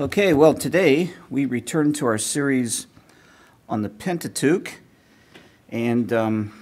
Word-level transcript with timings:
Okay, 0.00 0.32
well, 0.32 0.54
today 0.54 1.12
we 1.30 1.46
return 1.46 1.92
to 1.92 2.06
our 2.06 2.18
series 2.18 2.88
on 3.68 3.82
the 3.82 3.88
Pentateuch, 3.88 4.80
and 5.68 6.12
um, 6.12 6.52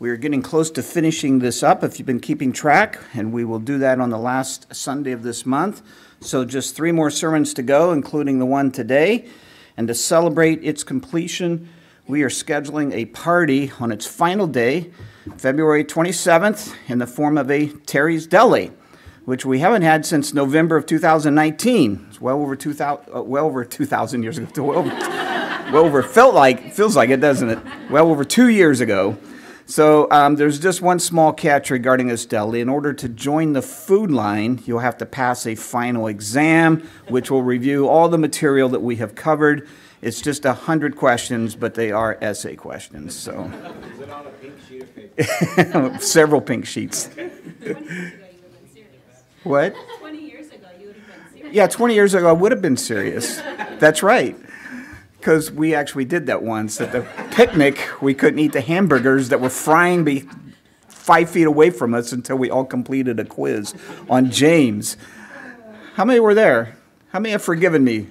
we 0.00 0.10
are 0.10 0.16
getting 0.16 0.42
close 0.42 0.72
to 0.72 0.82
finishing 0.82 1.38
this 1.38 1.62
up 1.62 1.84
if 1.84 2.00
you've 2.00 2.06
been 2.06 2.18
keeping 2.18 2.52
track, 2.52 2.98
and 3.14 3.32
we 3.32 3.44
will 3.44 3.60
do 3.60 3.78
that 3.78 4.00
on 4.00 4.10
the 4.10 4.18
last 4.18 4.74
Sunday 4.74 5.12
of 5.12 5.22
this 5.22 5.46
month. 5.46 5.82
So, 6.18 6.44
just 6.44 6.74
three 6.74 6.90
more 6.90 7.12
sermons 7.12 7.54
to 7.54 7.62
go, 7.62 7.92
including 7.92 8.40
the 8.40 8.46
one 8.46 8.72
today. 8.72 9.28
And 9.76 9.86
to 9.86 9.94
celebrate 9.94 10.64
its 10.64 10.82
completion, 10.82 11.68
we 12.08 12.24
are 12.24 12.28
scheduling 12.28 12.92
a 12.92 13.04
party 13.04 13.70
on 13.78 13.92
its 13.92 14.04
final 14.04 14.48
day, 14.48 14.90
February 15.36 15.84
27th, 15.84 16.74
in 16.88 16.98
the 16.98 17.06
form 17.06 17.38
of 17.38 17.48
a 17.52 17.68
Terry's 17.68 18.26
Deli 18.26 18.72
which 19.28 19.44
we 19.44 19.58
haven't 19.58 19.82
had 19.82 20.06
since 20.06 20.32
November 20.32 20.74
of 20.74 20.86
2019. 20.86 22.06
It's 22.08 22.18
well 22.18 22.40
over 22.40 22.56
2,000, 22.56 23.14
uh, 23.14 23.20
well 23.20 23.44
over 23.44 23.62
2,000 23.62 24.22
years 24.22 24.38
ago. 24.38 24.48
Well, 24.62 24.84
well 25.70 25.84
over, 25.84 26.02
felt 26.02 26.34
like, 26.34 26.72
feels 26.72 26.96
like 26.96 27.10
it, 27.10 27.20
doesn't 27.20 27.50
it? 27.50 27.58
Well 27.90 28.10
over 28.10 28.24
two 28.24 28.48
years 28.48 28.80
ago. 28.80 29.18
So 29.66 30.10
um, 30.10 30.36
there's 30.36 30.58
just 30.58 30.80
one 30.80 30.98
small 30.98 31.34
catch 31.34 31.68
regarding 31.68 32.06
this 32.06 32.24
deli. 32.24 32.62
In 32.62 32.70
order 32.70 32.94
to 32.94 33.06
join 33.06 33.52
the 33.52 33.60
food 33.60 34.10
line, 34.10 34.62
you'll 34.64 34.78
have 34.78 34.96
to 34.96 35.04
pass 35.04 35.46
a 35.46 35.54
final 35.54 36.06
exam, 36.06 36.88
which 37.08 37.30
will 37.30 37.42
review 37.42 37.86
all 37.86 38.08
the 38.08 38.16
material 38.16 38.70
that 38.70 38.80
we 38.80 38.96
have 38.96 39.14
covered. 39.14 39.68
It's 40.00 40.22
just 40.22 40.46
a 40.46 40.54
hundred 40.54 40.96
questions, 40.96 41.54
but 41.54 41.74
they 41.74 41.92
are 41.92 42.16
essay 42.22 42.56
questions. 42.56 43.14
So, 43.14 43.52
is 43.92 44.00
it 44.00 44.08
on 44.08 44.26
a 44.26 44.30
pink 44.30 44.54
sheet 44.66 44.82
of 44.84 44.96
paper? 44.96 45.98
several 46.00 46.40
pink 46.40 46.64
sheets. 46.64 47.10
What? 49.48 49.74
20 50.00 50.18
years 50.18 50.48
ago, 50.48 50.68
you 50.78 50.88
would 50.88 50.96
have 50.96 51.06
been 51.06 51.32
serious. 51.32 51.54
Yeah, 51.54 51.66
20 51.66 51.94
years 51.94 52.14
ago, 52.14 52.28
I 52.28 52.32
would 52.32 52.52
have 52.52 52.60
been 52.60 52.76
serious. 52.76 53.36
That's 53.78 54.02
right. 54.02 54.36
Because 55.18 55.50
we 55.50 55.74
actually 55.74 56.04
did 56.04 56.26
that 56.26 56.42
once. 56.42 56.80
At 56.82 56.92
the 56.92 57.06
picnic, 57.30 57.88
we 58.02 58.12
couldn't 58.12 58.40
eat 58.40 58.52
the 58.52 58.60
hamburgers 58.60 59.30
that 59.30 59.40
were 59.40 59.48
frying 59.48 60.04
be 60.04 60.28
five 60.86 61.30
feet 61.30 61.46
away 61.46 61.70
from 61.70 61.94
us 61.94 62.12
until 62.12 62.36
we 62.36 62.50
all 62.50 62.66
completed 62.66 63.18
a 63.18 63.24
quiz 63.24 63.74
on 64.10 64.30
James. 64.30 64.98
How 65.94 66.04
many 66.04 66.20
were 66.20 66.34
there? 66.34 66.76
How 67.12 67.18
many 67.18 67.32
have 67.32 67.42
forgiven 67.42 67.82
me? 67.82 68.06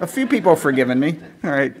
A 0.00 0.08
few 0.08 0.26
people 0.26 0.54
have 0.54 0.60
forgiven 0.60 0.98
me. 0.98 1.20
All 1.44 1.50
right. 1.50 1.74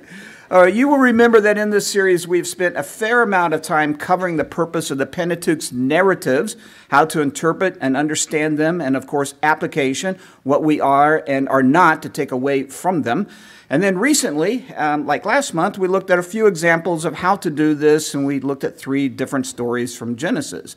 You 0.62 0.86
will 0.86 0.98
remember 0.98 1.40
that 1.40 1.58
in 1.58 1.70
this 1.70 1.84
series, 1.84 2.28
we've 2.28 2.46
spent 2.46 2.76
a 2.76 2.84
fair 2.84 3.22
amount 3.22 3.54
of 3.54 3.60
time 3.60 3.96
covering 3.96 4.36
the 4.36 4.44
purpose 4.44 4.88
of 4.92 4.98
the 4.98 5.04
Pentateuch's 5.04 5.72
narratives, 5.72 6.54
how 6.90 7.06
to 7.06 7.20
interpret 7.20 7.76
and 7.80 7.96
understand 7.96 8.56
them, 8.56 8.80
and 8.80 8.96
of 8.96 9.04
course, 9.04 9.34
application, 9.42 10.16
what 10.44 10.62
we 10.62 10.80
are 10.80 11.24
and 11.26 11.48
are 11.48 11.64
not 11.64 12.02
to 12.02 12.08
take 12.08 12.30
away 12.30 12.62
from 12.62 13.02
them. 13.02 13.26
And 13.68 13.82
then 13.82 13.98
recently, 13.98 14.72
um, 14.76 15.06
like 15.06 15.26
last 15.26 15.54
month, 15.54 15.76
we 15.76 15.88
looked 15.88 16.08
at 16.08 16.20
a 16.20 16.22
few 16.22 16.46
examples 16.46 17.04
of 17.04 17.14
how 17.14 17.34
to 17.34 17.50
do 17.50 17.74
this, 17.74 18.14
and 18.14 18.24
we 18.24 18.38
looked 18.38 18.62
at 18.62 18.78
three 18.78 19.08
different 19.08 19.46
stories 19.46 19.98
from 19.98 20.14
Genesis. 20.14 20.76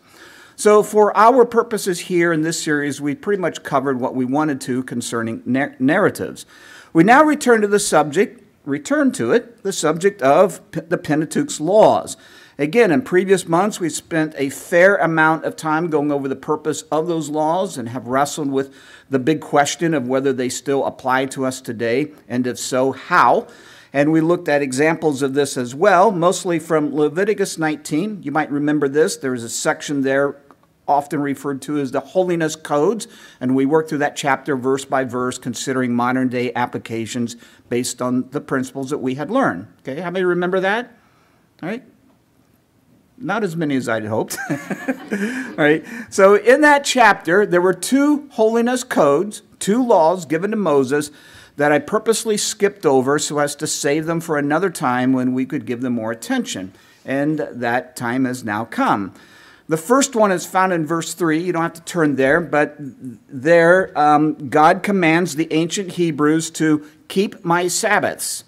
So, 0.55 0.81
for 0.81 1.15
our 1.15 1.45
purposes 1.45 1.99
here 1.99 2.33
in 2.33 2.41
this 2.41 2.59
series, 2.59 2.99
we 2.99 3.13
pretty 3.13 3.39
much 3.39 3.61
covered 3.61 3.99
what 3.99 4.15
we 4.15 4.25
wanted 4.25 4.59
to 4.61 4.81
concerning 4.81 5.43
nar- 5.45 5.75
narratives. 5.77 6.47
We 6.93 7.03
now 7.03 7.23
return 7.23 7.61
to 7.61 7.67
the 7.67 7.77
subject 7.77 8.46
return 8.67 9.11
to 9.13 9.31
it, 9.31 9.63
the 9.63 9.71
subject 9.71 10.21
of 10.21 10.61
the 10.71 10.97
Pentateuch's 10.97 11.61
laws. 11.61 12.17
Again, 12.59 12.91
in 12.91 13.03
previous 13.03 13.47
months, 13.47 13.79
we 13.79 13.89
spent 13.89 14.33
a 14.35 14.49
fair 14.49 14.95
amount 14.95 15.45
of 15.45 15.55
time 15.55 15.89
going 15.89 16.11
over 16.11 16.27
the 16.27 16.35
purpose 16.35 16.81
of 16.83 17.07
those 17.07 17.29
laws 17.29 17.77
and 17.77 17.89
have 17.89 18.07
wrestled 18.07 18.51
with 18.51 18.73
the 19.09 19.19
big 19.19 19.41
question 19.41 19.93
of 19.93 20.07
whether 20.07 20.33
they 20.33 20.49
still 20.49 20.85
apply 20.85 21.27
to 21.27 21.45
us 21.45 21.61
today, 21.61 22.11
and 22.27 22.47
if 22.47 22.57
so, 22.57 22.91
how. 22.91 23.47
And 23.93 24.11
we 24.11 24.21
looked 24.21 24.49
at 24.49 24.61
examples 24.61 25.21
of 25.21 25.33
this 25.33 25.55
as 25.55 25.73
well, 25.73 26.11
mostly 26.11 26.59
from 26.59 26.93
Leviticus 26.93 27.57
19. 27.57 28.23
You 28.23 28.31
might 28.31 28.51
remember 28.51 28.89
this. 28.89 29.17
There 29.17 29.33
is 29.33 29.43
a 29.43 29.49
section 29.49 30.01
there 30.01 30.35
often 30.87 31.19
referred 31.19 31.61
to 31.63 31.77
as 31.79 31.91
the 31.91 31.99
holiness 31.99 32.55
codes. 32.55 33.07
And 33.39 33.55
we 33.55 33.65
worked 33.65 33.89
through 33.89 33.97
that 33.99 34.15
chapter 34.15 34.55
verse 34.55 34.85
by 34.85 35.03
verse, 35.03 35.37
considering 35.37 35.93
modern 35.93 36.29
day 36.29 36.51
applications 36.55 37.35
based 37.69 38.01
on 38.01 38.29
the 38.29 38.41
principles 38.41 38.89
that 38.89 38.99
we 38.99 39.15
had 39.15 39.29
learned. 39.29 39.67
Okay, 39.79 40.01
how 40.01 40.11
many 40.11 40.25
remember 40.25 40.59
that? 40.59 40.97
All 41.61 41.69
right. 41.69 41.83
Not 43.17 43.43
as 43.43 43.55
many 43.55 43.75
as 43.75 43.89
I'd 43.89 44.05
hoped. 44.05 44.37
All 44.49 45.55
right. 45.57 45.83
So 46.09 46.35
in 46.35 46.61
that 46.61 46.83
chapter, 46.83 47.45
there 47.45 47.61
were 47.61 47.73
two 47.73 48.29
holiness 48.33 48.83
codes, 48.83 49.41
two 49.59 49.83
laws 49.83 50.25
given 50.25 50.51
to 50.51 50.57
Moses 50.57 51.09
that 51.55 51.71
I 51.71 51.79
purposely 51.79 52.37
skipped 52.37 52.85
over 52.85 53.17
so 53.17 53.39
as 53.39 53.55
to 53.55 53.67
save 53.67 54.05
them 54.05 54.21
for 54.21 54.37
another 54.37 54.69
time 54.69 55.11
when 55.13 55.33
we 55.33 55.45
could 55.45 55.65
give 55.65 55.81
them 55.81 55.93
more 55.93 56.11
attention. 56.11 56.73
And 57.03 57.39
that 57.39 57.95
time 57.95 58.25
has 58.25 58.43
now 58.43 58.65
come. 58.65 59.13
The 59.69 59.77
first 59.77 60.15
one 60.15 60.31
is 60.31 60.45
found 60.45 60.71
in 60.71 60.85
verse 60.85 61.13
3. 61.13 61.39
You 61.39 61.51
don't 61.51 61.61
have 61.61 61.73
to 61.73 61.81
turn 61.81 62.15
there, 62.15 62.39
but 62.39 62.75
there 62.79 63.97
um, 63.99 64.49
God 64.49 64.81
commands 64.81 65.35
the 65.35 65.51
ancient 65.51 65.93
Hebrews 65.93 66.51
to 66.51 66.87
keep 67.09 67.43
my 67.43 67.67
Sabbaths. 67.67 68.45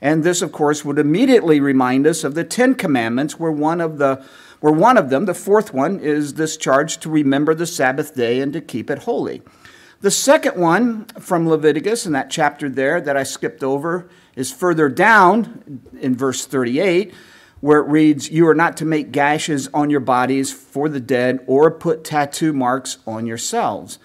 And 0.00 0.22
this, 0.22 0.42
of 0.42 0.52
course, 0.52 0.84
would 0.84 0.98
immediately 0.98 1.58
remind 1.58 2.06
us 2.06 2.22
of 2.22 2.34
the 2.34 2.44
Ten 2.44 2.74
Commandments, 2.74 3.38
where 3.38 3.50
one 3.50 3.80
of 3.80 3.98
the 3.98 4.24
where 4.60 4.72
one 4.72 4.98
of 4.98 5.08
them, 5.08 5.24
the 5.24 5.32
fourth 5.32 5.72
one, 5.72 5.98
is 6.00 6.34
this 6.34 6.58
charge 6.58 6.98
to 6.98 7.08
remember 7.08 7.54
the 7.54 7.66
Sabbath 7.66 8.14
day 8.14 8.40
and 8.40 8.52
to 8.52 8.60
keep 8.60 8.90
it 8.90 8.98
holy. 8.98 9.40
The 10.02 10.10
second 10.10 10.60
one 10.60 11.06
from 11.06 11.48
Leviticus 11.48 12.04
in 12.04 12.12
that 12.12 12.30
chapter 12.30 12.68
there 12.68 13.00
that 13.00 13.16
I 13.16 13.22
skipped 13.22 13.62
over 13.62 14.10
is 14.36 14.52
further 14.52 14.90
down 14.90 15.80
in 15.98 16.14
verse 16.14 16.44
38 16.44 17.14
where 17.60 17.80
it 17.80 17.88
reads, 17.88 18.30
You 18.30 18.48
are 18.48 18.54
not 18.54 18.76
to 18.78 18.84
make 18.84 19.12
gashes 19.12 19.68
on 19.72 19.90
your 19.90 20.00
bodies 20.00 20.52
for 20.52 20.88
the 20.88 21.00
dead 21.00 21.44
or 21.46 21.70
put 21.70 22.04
tattoo 22.04 22.52
marks 22.52 22.98
on 23.06 23.26
yourselves. 23.26 23.98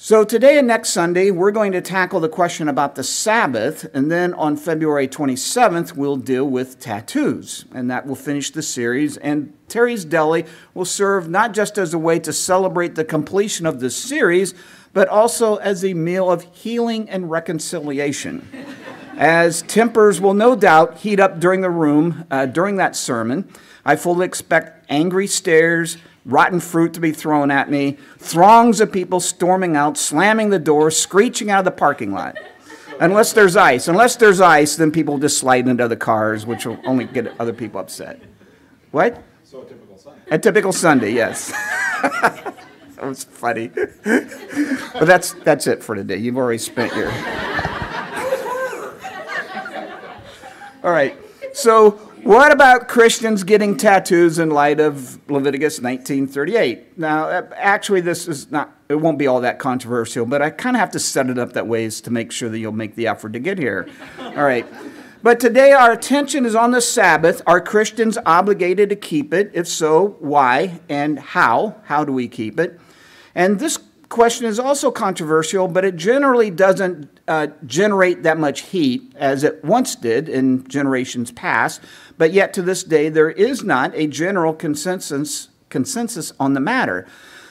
So, 0.00 0.22
today 0.22 0.58
and 0.58 0.68
next 0.68 0.90
Sunday, 0.90 1.32
we're 1.32 1.50
going 1.50 1.72
to 1.72 1.80
tackle 1.80 2.20
the 2.20 2.28
question 2.28 2.68
about 2.68 2.94
the 2.94 3.02
Sabbath, 3.02 3.84
and 3.92 4.12
then 4.12 4.32
on 4.34 4.56
February 4.56 5.08
27th, 5.08 5.96
we'll 5.96 6.16
deal 6.16 6.44
with 6.44 6.78
tattoos, 6.78 7.64
and 7.74 7.90
that 7.90 8.06
will 8.06 8.14
finish 8.14 8.52
the 8.52 8.62
series. 8.62 9.16
And 9.16 9.54
Terry's 9.66 10.04
Deli 10.04 10.46
will 10.72 10.84
serve 10.84 11.28
not 11.28 11.52
just 11.52 11.78
as 11.78 11.92
a 11.92 11.98
way 11.98 12.20
to 12.20 12.32
celebrate 12.32 12.94
the 12.94 13.04
completion 13.04 13.66
of 13.66 13.80
this 13.80 13.96
series, 13.96 14.54
but 14.92 15.08
also 15.08 15.56
as 15.56 15.84
a 15.84 15.94
meal 15.94 16.30
of 16.30 16.42
healing 16.54 17.10
and 17.10 17.28
reconciliation 17.28 18.48
as 19.18 19.62
tempers 19.62 20.20
will 20.20 20.32
no 20.32 20.54
doubt 20.54 20.98
heat 20.98 21.18
up 21.18 21.40
during 21.40 21.60
the 21.60 21.70
room 21.70 22.24
uh, 22.30 22.46
during 22.46 22.76
that 22.76 22.94
sermon. 22.94 23.52
I 23.84 23.96
fully 23.96 24.24
expect 24.24 24.86
angry 24.88 25.26
stares, 25.26 25.98
rotten 26.24 26.60
fruit 26.60 26.94
to 26.94 27.00
be 27.00 27.10
thrown 27.10 27.50
at 27.50 27.68
me, 27.68 27.98
throngs 28.18 28.80
of 28.80 28.92
people 28.92 29.18
storming 29.18 29.76
out, 29.76 29.98
slamming 29.98 30.50
the 30.50 30.58
door, 30.58 30.90
screeching 30.92 31.50
out 31.50 31.60
of 31.60 31.64
the 31.64 31.72
parking 31.72 32.12
lot. 32.12 32.38
Unless 33.00 33.32
there's 33.32 33.56
ice. 33.56 33.88
Unless 33.88 34.16
there's 34.16 34.40
ice, 34.40 34.76
then 34.76 34.92
people 34.92 35.18
just 35.18 35.38
slide 35.38 35.66
into 35.66 35.88
the 35.88 35.96
cars, 35.96 36.46
which 36.46 36.64
will 36.64 36.78
only 36.84 37.04
get 37.04 37.32
other 37.40 37.52
people 37.52 37.80
upset. 37.80 38.20
What? 38.92 39.22
So 39.44 39.62
a 39.62 39.64
typical 39.64 39.98
Sunday. 39.98 40.22
A 40.30 40.38
typical 40.38 40.72
Sunday, 40.72 41.12
yes. 41.12 41.50
that 42.02 42.54
was 43.02 43.24
funny. 43.24 43.68
but 44.04 45.06
that's 45.06 45.32
that's 45.44 45.66
it 45.66 45.82
for 45.82 45.94
today. 45.94 46.16
You've 46.16 46.36
already 46.36 46.58
spent 46.58 46.94
your 46.94 47.10
All 50.84 50.92
right. 50.92 51.16
So, 51.52 51.92
what 52.22 52.52
about 52.52 52.88
Christians 52.88 53.42
getting 53.42 53.76
tattoos 53.76 54.38
in 54.38 54.50
light 54.50 54.80
of 54.80 55.18
Leviticus 55.30 55.80
19:38? 55.80 56.98
Now, 56.98 57.24
uh, 57.28 57.42
actually, 57.56 58.00
this 58.00 58.28
is 58.28 58.50
not. 58.50 58.74
It 58.88 58.96
won't 58.96 59.18
be 59.18 59.26
all 59.26 59.40
that 59.40 59.58
controversial, 59.58 60.24
but 60.24 60.40
I 60.40 60.50
kind 60.50 60.76
of 60.76 60.80
have 60.80 60.90
to 60.92 60.98
set 60.98 61.30
it 61.30 61.38
up 61.38 61.52
that 61.54 61.66
way 61.66 61.84
is 61.84 62.00
to 62.02 62.10
make 62.10 62.32
sure 62.32 62.48
that 62.48 62.58
you'll 62.58 62.72
make 62.72 62.94
the 62.94 63.06
effort 63.06 63.32
to 63.32 63.38
get 63.38 63.58
here. 63.58 63.88
All 64.20 64.44
right. 64.44 64.66
But 65.20 65.40
today 65.40 65.72
our 65.72 65.90
attention 65.90 66.46
is 66.46 66.54
on 66.54 66.70
the 66.70 66.80
Sabbath. 66.80 67.42
Are 67.46 67.60
Christians 67.60 68.18
obligated 68.24 68.88
to 68.90 68.96
keep 68.96 69.34
it? 69.34 69.50
If 69.52 69.66
so, 69.66 70.16
why 70.20 70.80
and 70.88 71.18
how? 71.18 71.76
How 71.84 72.04
do 72.04 72.12
we 72.12 72.28
keep 72.28 72.60
it? 72.60 72.78
And 73.34 73.58
this 73.58 73.78
question 74.08 74.46
is 74.46 74.58
also 74.58 74.90
controversial, 74.90 75.68
but 75.68 75.84
it 75.84 75.96
generally 75.96 76.50
doesn't 76.50 77.20
uh, 77.28 77.48
generate 77.66 78.22
that 78.22 78.38
much 78.38 78.62
heat 78.62 79.12
as 79.16 79.44
it 79.44 79.64
once 79.64 79.94
did 79.94 80.28
in 80.28 80.66
generations 80.66 81.30
past. 81.30 81.80
But 82.16 82.32
yet, 82.32 82.52
to 82.54 82.62
this 82.62 82.82
day, 82.82 83.08
there 83.08 83.30
is 83.30 83.62
not 83.62 83.94
a 83.94 84.06
general 84.06 84.54
consensus, 84.54 85.48
consensus 85.68 86.32
on 86.40 86.54
the 86.54 86.60
matter. 86.60 87.06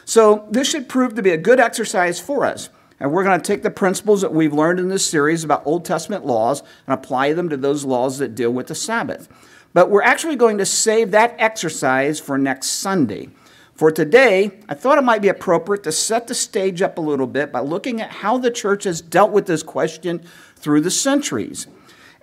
So, 0.05 0.47
this 0.49 0.69
should 0.69 0.89
prove 0.89 1.15
to 1.15 1.21
be 1.21 1.31
a 1.31 1.37
good 1.37 1.59
exercise 1.59 2.19
for 2.19 2.45
us. 2.45 2.69
And 2.99 3.11
we're 3.11 3.23
going 3.23 3.39
to 3.39 3.45
take 3.45 3.61
the 3.61 3.69
principles 3.69 4.21
that 4.21 4.33
we've 4.33 4.53
learned 4.53 4.79
in 4.79 4.89
this 4.89 5.05
series 5.05 5.43
about 5.43 5.65
Old 5.65 5.85
Testament 5.85 6.25
laws 6.25 6.61
and 6.87 6.93
apply 6.93 7.33
them 7.33 7.49
to 7.49 7.57
those 7.57 7.85
laws 7.85 8.17
that 8.17 8.33
deal 8.33 8.51
with 8.51 8.67
the 8.67 8.75
Sabbath. 8.75 9.29
But 9.73 9.91
we're 9.91 10.01
actually 10.01 10.35
going 10.35 10.57
to 10.57 10.65
save 10.65 11.11
that 11.11 11.35
exercise 11.37 12.19
for 12.19 12.37
next 12.37 12.67
Sunday. 12.67 13.29
For 13.77 13.91
today, 13.91 14.57
I 14.67 14.73
thought 14.73 14.97
it 14.97 15.03
might 15.03 15.21
be 15.21 15.27
appropriate 15.27 15.83
to 15.83 15.91
set 15.91 16.25
the 16.25 16.33
stage 16.33 16.81
up 16.81 16.97
a 16.97 17.01
little 17.01 17.27
bit 17.27 17.51
by 17.51 17.59
looking 17.59 18.01
at 18.01 18.09
how 18.09 18.39
the 18.39 18.49
church 18.49 18.85
has 18.85 19.01
dealt 19.01 19.31
with 19.31 19.45
this 19.45 19.61
question 19.61 20.23
through 20.55 20.81
the 20.81 20.89
centuries. 20.89 21.67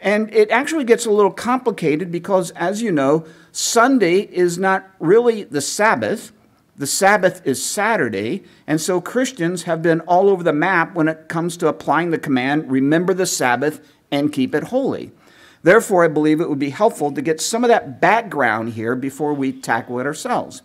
And 0.01 0.35
it 0.35 0.51
actually 0.51 0.83
gets 0.83 1.07
a 1.07 1.13
little 1.13 1.31
complicated 1.31 2.11
because, 2.11 2.51
as 2.51 2.83
you 2.83 2.91
know, 2.91 3.25
Sunday 3.53 4.23
is 4.23 4.59
not 4.59 4.91
really 4.99 5.45
the 5.45 5.61
Sabbath. 5.61 6.33
The 6.77 6.89
Sabbath 6.89 7.41
is 7.47 7.65
Saturday, 7.65 8.43
and 8.67 8.81
so 8.81 9.01
Christians 9.01 9.63
have 9.63 9.81
been 9.81 10.01
all 10.01 10.29
over 10.29 10.43
the 10.43 10.53
map 10.53 10.97
when 10.97 11.07
it 11.07 11.29
comes 11.29 11.57
to 11.59 11.69
applying 11.69 12.11
the 12.11 12.19
command 12.19 12.69
remember 12.69 13.15
the 13.15 13.27
Sabbath 13.27 13.81
and 14.11 14.33
keep 14.33 14.57
it 14.57 14.65
holy. 14.65 15.13
Therefore, 15.63 16.05
I 16.05 16.09
believe 16.09 16.41
it 16.41 16.49
would 16.49 16.59
be 16.59 16.71
helpful 16.71 17.13
to 17.13 17.23
get 17.23 17.41
some 17.41 17.63
of 17.63 17.69
that 17.69 18.01
background 18.01 18.71
here 18.71 18.97
before 18.97 19.33
we 19.33 19.53
tackle 19.53 20.01
it 20.01 20.07
ourselves. 20.07 20.63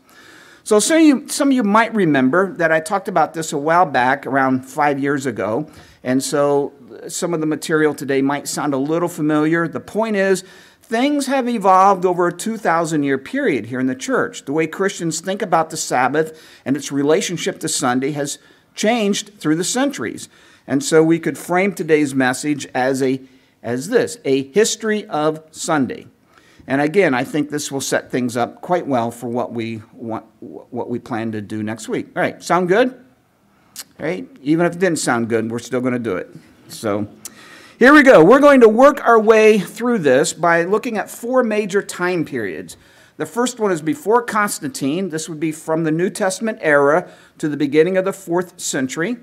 So, 0.70 0.80
some 0.80 0.98
of, 0.98 1.04
you, 1.04 1.28
some 1.30 1.48
of 1.48 1.54
you 1.54 1.64
might 1.64 1.96
remember 1.96 2.54
that 2.54 2.72
I 2.72 2.80
talked 2.80 3.08
about 3.08 3.34
this 3.34 3.52
a 3.52 3.58
while 3.58 3.88
back, 3.88 4.28
around 4.28 4.68
five 4.68 5.00
years 5.00 5.26
ago. 5.26 5.68
And 6.04 6.22
so, 6.22 6.74
uh, 6.94 7.10
some 7.10 7.34
of 7.34 7.40
the 7.40 7.48
material 7.48 7.96
today 7.96 8.22
might 8.22 8.48
sound 8.48 8.76
a 8.76 8.78
little 8.78 9.10
familiar. 9.10 9.68
The 9.68 9.80
point 9.80 10.16
is, 10.16 10.44
things 10.84 11.26
have 11.26 11.50
evolved 11.50 12.06
over 12.06 12.28
a 12.28 12.32
2,000 12.32 13.02
year 13.02 13.18
period 13.18 13.66
here 13.66 13.80
in 13.80 13.88
the 13.88 13.96
church. 13.96 14.46
The 14.46 14.54
way 14.54 14.68
Christians 14.68 15.22
think 15.22 15.42
about 15.42 15.72
the 15.72 15.76
Sabbath 15.76 16.40
and 16.64 16.78
its 16.78 16.92
relationship 16.92 17.60
to 17.62 17.68
Sunday 17.68 18.12
has 18.12 18.38
changed 18.76 19.40
through 19.40 19.56
the 19.56 19.64
centuries. 19.64 20.30
And 20.68 20.84
so, 20.84 21.04
we 21.04 21.18
could 21.18 21.40
frame 21.40 21.74
today's 21.74 22.14
message 22.14 22.68
as 22.76 23.02
a 23.02 23.22
as 23.64 23.90
this 23.90 24.20
a 24.24 24.44
history 24.52 25.08
of 25.08 25.44
Sunday. 25.50 26.06
And 26.70 26.82
again, 26.82 27.16
I 27.16 27.24
think 27.24 27.50
this 27.50 27.72
will 27.72 27.82
set 27.82 28.12
things 28.12 28.38
up 28.38 28.62
quite 28.62 28.86
well 28.86 29.10
for 29.10 29.28
what 29.28 29.52
we 29.52 29.82
want, 29.92 30.24
what 30.40 30.88
we 30.88 31.00
plan 31.00 31.32
to 31.32 31.42
do 31.42 31.64
next 31.64 31.90
week. 31.90 32.10
All 32.16 32.22
right, 32.22 32.42
sound 32.44 32.68
good? 32.68 32.92
All 34.00 34.06
right, 34.06 34.28
even 34.44 34.68
if 34.68 34.76
it 34.76 34.80
didn't 34.80 35.00
sound 35.00 35.30
good, 35.30 35.50
we're 35.50 35.58
still 35.58 35.82
going 35.82 35.94
to 35.94 36.00
do 36.00 36.16
it. 36.16 36.30
So 36.68 37.08
here 37.80 37.92
we 37.92 38.04
go. 38.04 38.24
We're 38.24 38.40
going 38.40 38.62
to 38.62 38.70
work 38.70 39.04
our 39.04 39.20
way 39.20 39.58
through 39.58 39.98
this 39.98 40.32
by 40.32 40.64
looking 40.64 41.00
at 41.00 41.10
four 41.10 41.44
major 41.44 41.82
time 41.82 42.24
periods. 42.24 42.78
The 43.18 43.26
first 43.26 43.60
one 43.60 43.72
is 43.72 43.82
before 43.82 44.22
Constantine. 44.22 45.10
This 45.10 45.28
would 45.28 45.40
be 45.40 45.52
from 45.52 45.86
the 45.86 45.92
New 45.92 46.12
Testament 46.12 46.60
era 46.62 47.10
to 47.40 47.50
the 47.50 47.58
beginning 47.58 47.98
of 47.98 48.06
the 48.06 48.14
fourth 48.14 48.60
century. 48.60 49.18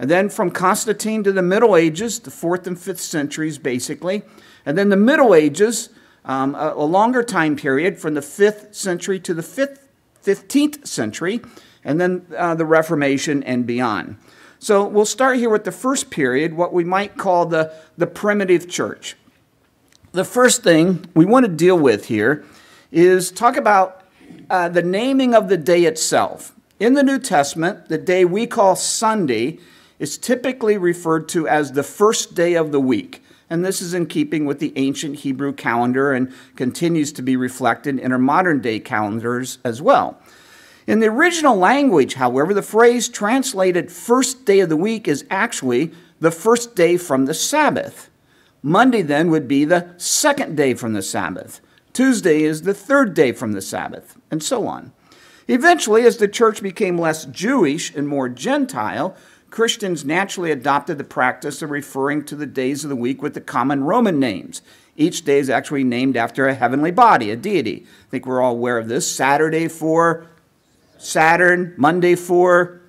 And 0.00 0.10
then 0.10 0.28
from 0.28 0.50
Constantine 0.50 1.22
to 1.22 1.30
the 1.30 1.42
Middle 1.42 1.76
Ages, 1.76 2.18
the 2.18 2.32
fourth 2.32 2.66
and 2.66 2.76
fifth 2.76 3.00
centuries, 3.00 3.56
basically. 3.56 4.22
And 4.66 4.76
then 4.76 4.88
the 4.88 4.96
Middle 4.96 5.32
Ages, 5.32 5.90
um, 6.28 6.54
a, 6.54 6.74
a, 6.76 6.84
longer 6.84 7.22
time 7.22 7.56
period 7.56 7.98
from 7.98 8.14
the 8.14 8.22
fifth 8.22 8.74
century 8.74 9.18
to 9.20 9.34
the 9.34 9.42
fifth, 9.42 9.88
15th 10.22 10.86
century, 10.86 11.40
and 11.82 12.00
then 12.00 12.26
uh, 12.36 12.54
the 12.54 12.66
Reformation 12.66 13.42
and 13.42 13.66
beyond. 13.66 14.18
So 14.58 14.84
we'll 14.84 15.06
start 15.06 15.38
here 15.38 15.48
with 15.48 15.64
the 15.64 15.72
first 15.72 16.10
period, 16.10 16.54
what 16.54 16.72
we 16.72 16.84
might 16.84 17.16
call 17.16 17.46
the, 17.46 17.72
the 17.96 18.06
primitive 18.06 18.68
church. 18.68 19.16
The 20.12 20.24
first 20.24 20.62
thing 20.62 21.06
we 21.14 21.24
want 21.24 21.46
to 21.46 21.52
deal 21.52 21.78
with 21.78 22.06
here 22.06 22.44
is 22.92 23.30
talk 23.30 23.56
about 23.56 24.04
uh, 24.50 24.68
the 24.68 24.82
naming 24.82 25.34
of 25.34 25.48
the 25.48 25.56
day 25.56 25.84
itself. 25.84 26.54
In 26.78 26.94
the 26.94 27.02
New 27.02 27.18
Testament, 27.18 27.88
the 27.88 27.98
day 27.98 28.24
we 28.24 28.46
call 28.46 28.76
Sunday 28.76 29.58
is 29.98 30.18
typically 30.18 30.76
referred 30.76 31.28
to 31.30 31.48
as 31.48 31.72
the 31.72 31.82
first 31.82 32.34
day 32.34 32.54
of 32.54 32.72
the 32.72 32.80
week. 32.80 33.22
And 33.50 33.64
this 33.64 33.80
is 33.80 33.94
in 33.94 34.06
keeping 34.06 34.44
with 34.44 34.58
the 34.58 34.72
ancient 34.76 35.16
Hebrew 35.16 35.52
calendar 35.52 36.12
and 36.12 36.32
continues 36.56 37.12
to 37.12 37.22
be 37.22 37.36
reflected 37.36 37.98
in 37.98 38.12
our 38.12 38.18
modern 38.18 38.60
day 38.60 38.78
calendars 38.78 39.58
as 39.64 39.80
well. 39.80 40.20
In 40.86 41.00
the 41.00 41.08
original 41.08 41.56
language, 41.56 42.14
however, 42.14 42.54
the 42.54 42.62
phrase 42.62 43.08
translated 43.08 43.92
first 43.92 44.44
day 44.44 44.60
of 44.60 44.68
the 44.68 44.76
week 44.76 45.06
is 45.06 45.24
actually 45.30 45.92
the 46.20 46.30
first 46.30 46.74
day 46.74 46.96
from 46.96 47.26
the 47.26 47.34
Sabbath. 47.34 48.10
Monday 48.62 49.02
then 49.02 49.30
would 49.30 49.46
be 49.46 49.64
the 49.64 49.94
second 49.96 50.56
day 50.56 50.74
from 50.74 50.94
the 50.94 51.02
Sabbath. 51.02 51.60
Tuesday 51.92 52.42
is 52.42 52.62
the 52.62 52.74
third 52.74 53.14
day 53.14 53.32
from 53.32 53.52
the 53.52 53.60
Sabbath, 53.62 54.16
and 54.30 54.42
so 54.42 54.66
on. 54.66 54.92
Eventually, 55.46 56.04
as 56.04 56.18
the 56.18 56.28
church 56.28 56.62
became 56.62 56.98
less 56.98 57.24
Jewish 57.24 57.94
and 57.94 58.06
more 58.06 58.28
Gentile, 58.28 59.16
Christians 59.50 60.04
naturally 60.04 60.50
adopted 60.50 60.98
the 60.98 61.04
practice 61.04 61.62
of 61.62 61.70
referring 61.70 62.24
to 62.26 62.36
the 62.36 62.46
days 62.46 62.84
of 62.84 62.90
the 62.90 62.96
week 62.96 63.22
with 63.22 63.34
the 63.34 63.40
common 63.40 63.84
Roman 63.84 64.20
names. 64.20 64.62
Each 64.96 65.24
day 65.24 65.38
is 65.38 65.48
actually 65.48 65.84
named 65.84 66.16
after 66.16 66.46
a 66.46 66.54
heavenly 66.54 66.90
body, 66.90 67.30
a 67.30 67.36
deity. 67.36 67.86
I 67.86 68.10
think 68.10 68.26
we're 68.26 68.42
all 68.42 68.52
aware 68.52 68.78
of 68.78 68.88
this. 68.88 69.10
Saturday 69.10 69.68
for 69.68 70.26
Saturn, 70.98 71.74
Monday 71.76 72.16
for 72.16 72.80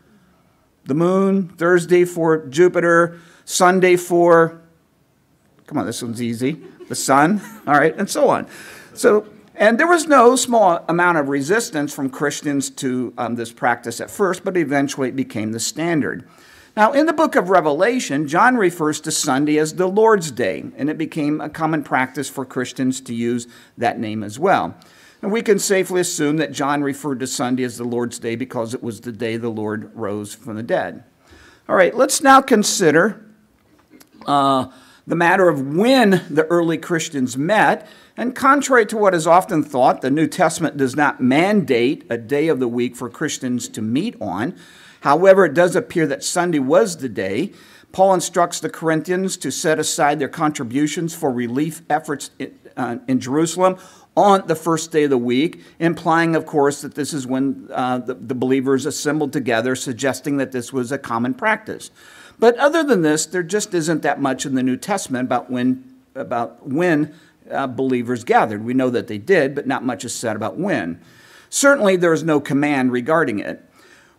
the 0.86 0.96
moon, 0.96 1.50
Thursday 1.50 2.04
for 2.04 2.46
Jupiter, 2.48 3.20
Sunday 3.46 3.96
for, 3.96 4.60
come 5.68 5.78
on, 5.78 5.86
this 5.86 6.02
one's 6.02 6.22
easy, 6.22 6.62
the 6.88 6.96
sun, 6.96 7.42
all 7.68 7.76
right, 7.76 7.96
and 7.96 8.10
so 8.10 8.30
on. 8.30 8.48
So, 8.96 9.28
and 9.56 9.80
there 9.80 9.88
was 9.88 10.08
no 10.08 10.36
small 10.36 10.84
amount 10.90 11.20
of 11.20 11.30
resistance 11.30 11.94
from 11.94 12.10
Christians 12.10 12.70
to 12.72 13.14
um, 13.18 13.36
this 13.36 13.52
practice 13.52 14.02
at 14.02 14.10
first, 14.10 14.44
but 14.44 14.58
eventually 14.58 15.10
it 15.10 15.16
became 15.16 15.52
the 15.52 15.60
standard. 15.60 16.28
Now, 16.80 16.94
in 16.94 17.08
the 17.08 17.12
book 17.14 17.36
of 17.36 17.50
Revelation, 17.50 18.26
John 18.26 18.56
refers 18.56 19.02
to 19.02 19.12
Sunday 19.12 19.58
as 19.58 19.74
the 19.74 19.86
Lord's 19.86 20.32
Day, 20.32 20.64
and 20.78 20.90
it 20.90 20.98
became 20.98 21.42
a 21.42 21.50
common 21.50 21.84
practice 21.84 22.30
for 22.30 22.46
Christians 22.46 23.02
to 23.02 23.14
use 23.14 23.50
that 23.78 24.00
name 24.00 24.24
as 24.24 24.40
well. 24.40 24.78
And 25.22 25.30
we 25.30 25.42
can 25.42 25.60
safely 25.60 26.00
assume 26.00 26.38
that 26.38 26.54
John 26.54 26.82
referred 26.82 27.20
to 27.20 27.28
Sunday 27.28 27.64
as 27.64 27.76
the 27.76 27.84
Lord's 27.84 28.18
Day 28.18 28.38
because 28.38 28.74
it 28.74 28.82
was 28.82 29.02
the 29.02 29.12
day 29.12 29.36
the 29.36 29.50
Lord 29.50 29.94
rose 29.94 30.34
from 30.34 30.56
the 30.56 30.64
dead. 30.64 31.04
All 31.68 31.76
right, 31.76 31.94
let's 31.94 32.24
now 32.24 32.40
consider 32.40 33.26
uh, 34.26 34.68
the 35.06 35.18
matter 35.18 35.50
of 35.50 35.76
when 35.76 36.24
the 36.30 36.48
early 36.50 36.78
Christians 36.78 37.36
met. 37.36 37.90
And 38.16 38.34
contrary 38.34 38.86
to 38.86 38.96
what 38.96 39.14
is 39.14 39.28
often 39.28 39.64
thought, 39.64 40.00
the 40.00 40.10
New 40.10 40.28
Testament 40.28 40.78
does 40.78 40.96
not 40.96 41.20
mandate 41.20 42.06
a 42.10 42.18
day 42.18 42.48
of 42.48 42.62
the 42.62 42.70
week 42.70 42.96
for 42.96 43.10
Christians 43.10 43.68
to 43.68 43.82
meet 43.82 44.16
on. 44.22 44.56
However, 45.02 45.46
it 45.46 45.54
does 45.54 45.76
appear 45.76 46.06
that 46.08 46.24
Sunday 46.24 46.60
was 46.60 46.98
the 46.98 47.10
day. 47.10 47.54
Paul 47.92 48.14
instructs 48.14 48.60
the 48.60 48.70
Corinthians 48.70 49.38
to 49.38 49.52
set 49.52 49.80
aside 49.80 50.20
their 50.20 50.30
contributions 50.30 51.16
for 51.16 51.32
relief 51.32 51.82
efforts 51.90 52.32
in, 52.38 52.58
uh, 52.78 52.98
in 53.08 53.20
Jerusalem 53.20 53.78
on 54.16 54.46
the 54.48 54.56
first 54.56 54.92
day 54.92 55.06
of 55.06 55.10
the 55.10 55.18
week, 55.18 55.62
implying, 55.80 56.36
of 56.36 56.46
course, 56.46 56.82
that 56.82 56.96
this 56.96 57.14
is 57.14 57.26
when 57.26 57.70
uh, 57.72 58.00
the, 58.00 58.16
the 58.16 58.36
believers 58.36 58.86
assembled 58.86 59.32
together, 59.32 59.76
suggesting 59.76 60.38
that 60.38 60.52
this 60.52 60.74
was 60.74 60.92
a 60.92 60.98
common 60.98 61.34
practice. 61.34 61.90
But 62.38 62.58
other 62.58 62.84
than 62.84 63.02
this, 63.02 63.26
there 63.26 63.44
just 63.44 63.74
isn't 63.74 64.02
that 64.02 64.20
much 64.22 64.46
in 64.46 64.56
the 64.56 64.64
New 64.64 64.78
Testament 64.78 65.26
about 65.26 65.50
when, 65.50 65.84
about 66.16 66.68
when 66.68 67.14
uh, 67.50 67.68
believers 67.68 68.24
gathered. 68.24 68.64
We 68.64 68.74
know 68.74 68.90
that 68.90 69.08
they 69.08 69.18
did, 69.18 69.56
but 69.56 69.68
not 69.68 69.86
much 69.86 70.04
is 70.04 70.14
said 70.14 70.36
about 70.36 70.58
when. 70.58 71.02
Certainly, 71.50 71.98
there 71.98 72.14
is 72.14 72.24
no 72.24 72.40
command 72.40 72.92
regarding 72.92 73.40
it. 73.40 73.69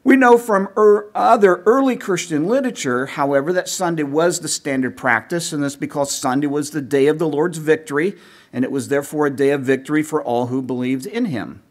We 0.02 0.16
know 0.16 0.38
from 0.38 0.68
er, 0.76 1.10
other 1.14 1.56
early 1.66 1.96
Christian 1.96 2.46
literature, 2.46 3.06
however, 3.06 3.52
that 3.52 3.68
Sunday 3.68 4.02
was 4.02 4.40
the 4.40 4.48
standard 4.48 4.96
practice, 4.96 5.52
and 5.52 5.62
this 5.62 5.76
because 5.76 6.10
Sunday 6.10 6.46
was 6.46 6.70
the 6.70 6.80
day 6.80 7.06
of 7.06 7.18
the 7.18 7.28
Lord's 7.28 7.58
victory, 7.58 8.16
and 8.52 8.64
it 8.64 8.70
was 8.70 8.88
therefore 8.88 9.26
a 9.26 9.30
day 9.30 9.50
of 9.50 9.60
victory 9.60 10.02
for 10.02 10.22
all 10.22 10.46
who 10.46 10.62
believed 10.62 11.04
in 11.04 11.26
him. 11.26 11.62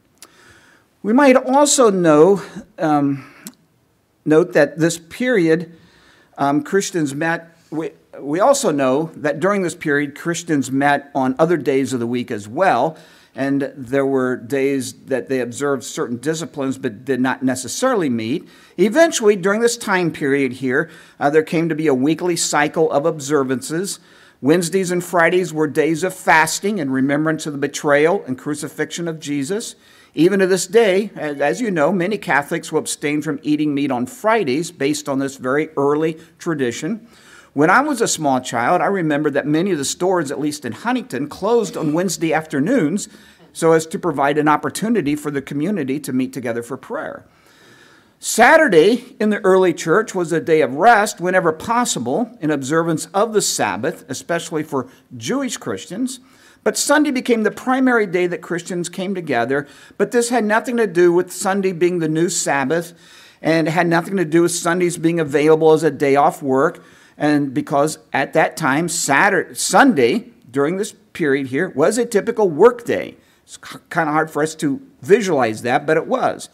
We 1.02 1.12
might 1.12 1.36
also 1.36 1.90
know, 1.90 2.44
um, 2.78 3.34
note 4.26 4.54
that 4.54 4.78
this 4.78 5.00
period 5.00 5.76
um, 6.38 6.64
Christians 6.64 7.16
met. 7.16 7.58
We, 7.72 7.92
we 8.20 8.40
also 8.40 8.72
know 8.72 9.12
that 9.16 9.40
during 9.40 9.64
this 9.64 9.76
period, 9.76 10.16
Christians 10.16 10.72
met 10.72 11.10
on 11.16 11.36
other 11.40 11.58
days 11.58 11.94
of 11.94 12.00
the 12.00 12.08
week 12.08 12.30
as 12.30 12.48
well 12.48 12.98
and 13.40 13.72
there 13.74 14.06
were 14.06 14.36
days 14.36 14.92
that 15.06 15.30
they 15.30 15.40
observed 15.40 15.86
certain 15.86 16.18
disciplines 16.18 16.78
but 16.78 17.06
did 17.06 17.22
not 17.22 17.42
necessarily 17.42 18.10
meet. 18.10 18.46
Eventually, 18.76 19.38
during 19.38 19.62
this 19.62 19.78
time 19.78 20.12
period 20.12 20.52
here, 20.52 20.90
uh, 21.22 21.30
there 21.30 21.42
came 21.42 21.70
to 21.70 21.74
be 21.74 21.88
a 21.88 21.94
weekly 21.94 22.36
cycle 22.36 22.92
of 22.92 23.06
observances. 23.06 24.02
Wednesdays 24.42 24.92
and 24.92 25.02
Fridays 25.02 25.54
were 25.54 25.68
days 25.68 26.04
of 26.04 26.14
fasting 26.14 26.80
in 26.80 26.92
remembrance 26.92 27.46
of 27.46 27.54
the 27.54 27.60
betrayal 27.60 28.26
and 28.28 28.38
crucifixion 28.38 29.08
of 29.08 29.22
Jesus. 29.22 29.76
Even 30.14 30.40
to 30.40 30.48
this 30.48 30.68
day, 30.68 31.10
as 31.16 31.62
you 31.62 31.72
know, 31.72 31.94
many 31.94 32.18
Catholics 32.18 32.74
will 32.74 32.80
abstain 32.80 33.22
from 33.22 33.40
eating 33.42 33.74
meat 33.74 33.90
on 33.90 34.06
Fridays 34.06 34.70
based 34.70 35.08
on 35.08 35.20
this 35.20 35.38
very 35.38 35.70
early 35.78 36.18
tradition. 36.40 37.08
When 37.54 37.70
I 37.70 37.82
was 37.82 38.00
a 38.00 38.08
small 38.08 38.42
child, 38.42 38.82
I 38.82 38.86
remember 38.86 39.30
that 39.32 39.48
many 39.48 39.72
of 39.72 39.78
the 39.78 39.86
stores, 39.86 40.32
at 40.32 40.40
least 40.40 40.66
in 40.66 40.72
Huntington, 40.72 41.28
closed 41.28 41.76
on 41.76 41.94
Wednesday 41.94 42.34
afternoons 42.34 43.10
so 43.54 43.72
as 43.72 43.88
to 43.88 43.98
provide 43.98 44.38
an 44.38 44.48
opportunity 44.48 45.16
for 45.16 45.32
the 45.32 45.42
community 45.42 46.00
to 46.00 46.14
meet 46.14 46.32
together 46.32 46.62
for 46.62 46.78
prayer. 46.78 47.26
Saturday 48.20 49.16
in 49.20 49.30
the 49.30 49.44
early 49.46 49.74
church 49.74 50.14
was 50.14 50.32
a 50.32 50.42
day 50.42 50.62
of 50.62 50.76
rest 50.76 51.22
whenever 51.22 51.52
possible 51.52 52.38
in 52.42 52.52
observance 52.52 53.06
of 53.08 53.34
the 53.34 53.42
Sabbath, 53.42 54.04
especially 54.10 54.62
for 54.62 54.88
Jewish 55.16 55.58
Christians. 55.58 56.20
But 56.64 56.78
Sunday 56.78 57.12
became 57.12 57.44
the 57.44 57.52
primary 57.52 58.06
day 58.06 58.28
that 58.28 58.42
Christians 58.42 58.90
came 58.90 59.16
together. 59.16 59.68
But 59.98 60.12
this 60.12 60.30
had 60.30 60.44
nothing 60.44 60.76
to 60.78 60.86
do 60.86 61.14
with 61.14 61.32
Sunday 61.32 61.72
being 61.72 62.00
the 62.00 62.10
new 62.10 62.30
Sabbath, 62.30 62.94
and 63.42 63.70
had 63.70 63.88
nothing 63.88 64.18
to 64.18 64.26
do 64.26 64.42
with 64.42 64.52
Sundays 64.52 64.98
being 64.98 65.20
available 65.20 65.72
as 65.72 65.84
a 65.84 65.92
day 65.92 66.18
off 66.18 66.44
work. 66.44 66.84
And 67.20 67.54
because 67.54 68.00
at 68.14 68.32
that 68.34 68.56
time, 68.56 68.88
Saturday, 68.88 69.54
Sunday, 69.54 70.30
during 70.50 70.78
this 70.78 70.94
period 71.12 71.48
here, 71.48 71.70
was 71.70 71.98
a 71.98 72.06
typical 72.06 72.50
work 72.50 72.86
day. 72.86 73.18
It's 73.44 73.58
kind 73.58 74.08
of 74.08 74.14
hard 74.14 74.32
for 74.32 74.42
us 74.42 74.56
to 74.56 74.82
visualize 75.02 75.62
that, 75.64 75.86
but 75.86 75.98
it 75.98 76.08
was. 76.08 76.50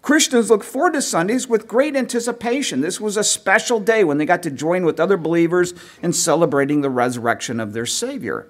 Christians 0.00 0.48
looked 0.48 0.64
forward 0.64 0.94
to 0.94 1.02
Sundays 1.02 1.46
with 1.46 1.68
great 1.68 1.94
anticipation. 1.94 2.80
This 2.80 3.00
was 3.00 3.18
a 3.18 3.24
special 3.24 3.80
day 3.80 4.02
when 4.02 4.16
they 4.16 4.24
got 4.24 4.42
to 4.44 4.50
join 4.50 4.86
with 4.86 4.98
other 4.98 5.18
believers 5.18 5.74
in 6.02 6.14
celebrating 6.14 6.80
the 6.80 6.88
resurrection 6.88 7.60
of 7.60 7.74
their 7.74 7.84
Savior. 7.84 8.48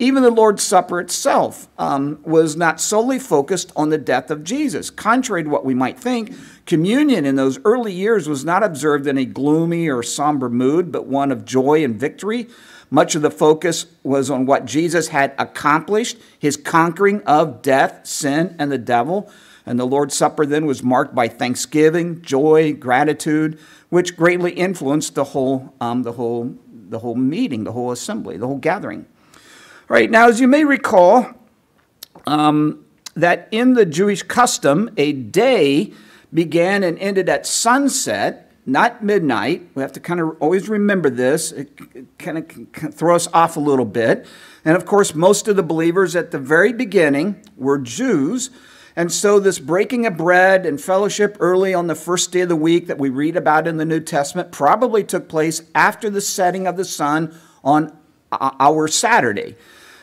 Even 0.00 0.22
the 0.22 0.30
Lord's 0.30 0.62
Supper 0.62 0.98
itself 0.98 1.68
um, 1.76 2.20
was 2.22 2.56
not 2.56 2.80
solely 2.80 3.18
focused 3.18 3.70
on 3.76 3.90
the 3.90 3.98
death 3.98 4.30
of 4.30 4.42
Jesus. 4.42 4.88
Contrary 4.88 5.44
to 5.44 5.50
what 5.50 5.66
we 5.66 5.74
might 5.74 6.00
think, 6.00 6.34
communion 6.64 7.26
in 7.26 7.36
those 7.36 7.58
early 7.66 7.92
years 7.92 8.26
was 8.26 8.42
not 8.42 8.62
observed 8.62 9.06
in 9.06 9.18
a 9.18 9.26
gloomy 9.26 9.90
or 9.90 10.02
somber 10.02 10.48
mood, 10.48 10.90
but 10.90 11.04
one 11.04 11.30
of 11.30 11.44
joy 11.44 11.84
and 11.84 12.00
victory. 12.00 12.48
Much 12.88 13.14
of 13.14 13.20
the 13.20 13.30
focus 13.30 13.84
was 14.02 14.30
on 14.30 14.46
what 14.46 14.64
Jesus 14.64 15.08
had 15.08 15.34
accomplished, 15.38 16.16
his 16.38 16.56
conquering 16.56 17.20
of 17.24 17.60
death, 17.60 18.06
sin, 18.06 18.56
and 18.58 18.72
the 18.72 18.78
devil. 18.78 19.30
And 19.66 19.78
the 19.78 19.86
Lord's 19.86 20.14
Supper 20.14 20.46
then 20.46 20.64
was 20.64 20.82
marked 20.82 21.14
by 21.14 21.28
thanksgiving, 21.28 22.22
joy, 22.22 22.72
gratitude, 22.72 23.58
which 23.90 24.16
greatly 24.16 24.52
influenced 24.52 25.14
the 25.14 25.24
whole, 25.24 25.74
um, 25.78 26.04
the 26.04 26.12
whole, 26.12 26.56
the 26.88 27.00
whole 27.00 27.16
meeting, 27.16 27.64
the 27.64 27.72
whole 27.72 27.92
assembly, 27.92 28.38
the 28.38 28.46
whole 28.46 28.56
gathering. 28.56 29.04
Right, 29.90 30.08
now, 30.08 30.28
as 30.28 30.38
you 30.38 30.46
may 30.46 30.64
recall, 30.64 31.26
um, 32.24 32.84
that 33.16 33.48
in 33.50 33.74
the 33.74 33.84
Jewish 33.84 34.22
custom, 34.22 34.88
a 34.96 35.12
day 35.12 35.92
began 36.32 36.84
and 36.84 36.96
ended 37.00 37.28
at 37.28 37.44
sunset, 37.44 38.52
not 38.64 39.02
midnight. 39.02 39.68
We 39.74 39.82
have 39.82 39.90
to 39.94 39.98
kind 39.98 40.20
of 40.20 40.36
always 40.38 40.68
remember 40.68 41.10
this. 41.10 41.50
It 41.50 42.18
kind 42.20 42.38
of 42.38 42.94
throw 42.94 43.16
us 43.16 43.26
off 43.34 43.56
a 43.56 43.60
little 43.60 43.84
bit. 43.84 44.28
And 44.64 44.76
of 44.76 44.86
course, 44.86 45.12
most 45.12 45.48
of 45.48 45.56
the 45.56 45.64
believers 45.64 46.14
at 46.14 46.30
the 46.30 46.38
very 46.38 46.72
beginning 46.72 47.44
were 47.56 47.76
Jews. 47.76 48.50
And 48.94 49.10
so, 49.10 49.40
this 49.40 49.58
breaking 49.58 50.06
of 50.06 50.16
bread 50.16 50.66
and 50.66 50.80
fellowship 50.80 51.36
early 51.40 51.74
on 51.74 51.88
the 51.88 51.96
first 51.96 52.30
day 52.30 52.42
of 52.42 52.48
the 52.48 52.54
week 52.54 52.86
that 52.86 52.98
we 52.98 53.08
read 53.08 53.34
about 53.34 53.66
in 53.66 53.76
the 53.76 53.84
New 53.84 53.98
Testament 53.98 54.52
probably 54.52 55.02
took 55.02 55.28
place 55.28 55.62
after 55.74 56.08
the 56.08 56.20
setting 56.20 56.68
of 56.68 56.76
the 56.76 56.84
sun 56.84 57.36
on 57.64 57.98
our 58.30 58.86
Saturday. 58.86 59.56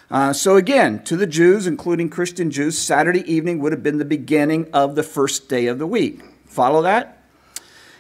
Uh, 0.10 0.32
so, 0.32 0.56
again, 0.56 1.04
to 1.04 1.18
the 1.18 1.28
Jews, 1.28 1.68
including 1.68 2.10
Christian 2.10 2.50
Jews, 2.50 2.78
Saturday 2.78 3.30
evening 3.32 3.60
would 3.60 3.74
have 3.74 3.84
been 3.84 3.98
the 3.98 4.06
beginning 4.06 4.70
of 4.72 4.96
the 4.96 5.04
first 5.04 5.50
day 5.50 5.68
of 5.68 5.80
the 5.80 5.88
week. 5.88 6.22
Follow 6.46 6.82
that? 6.84 7.18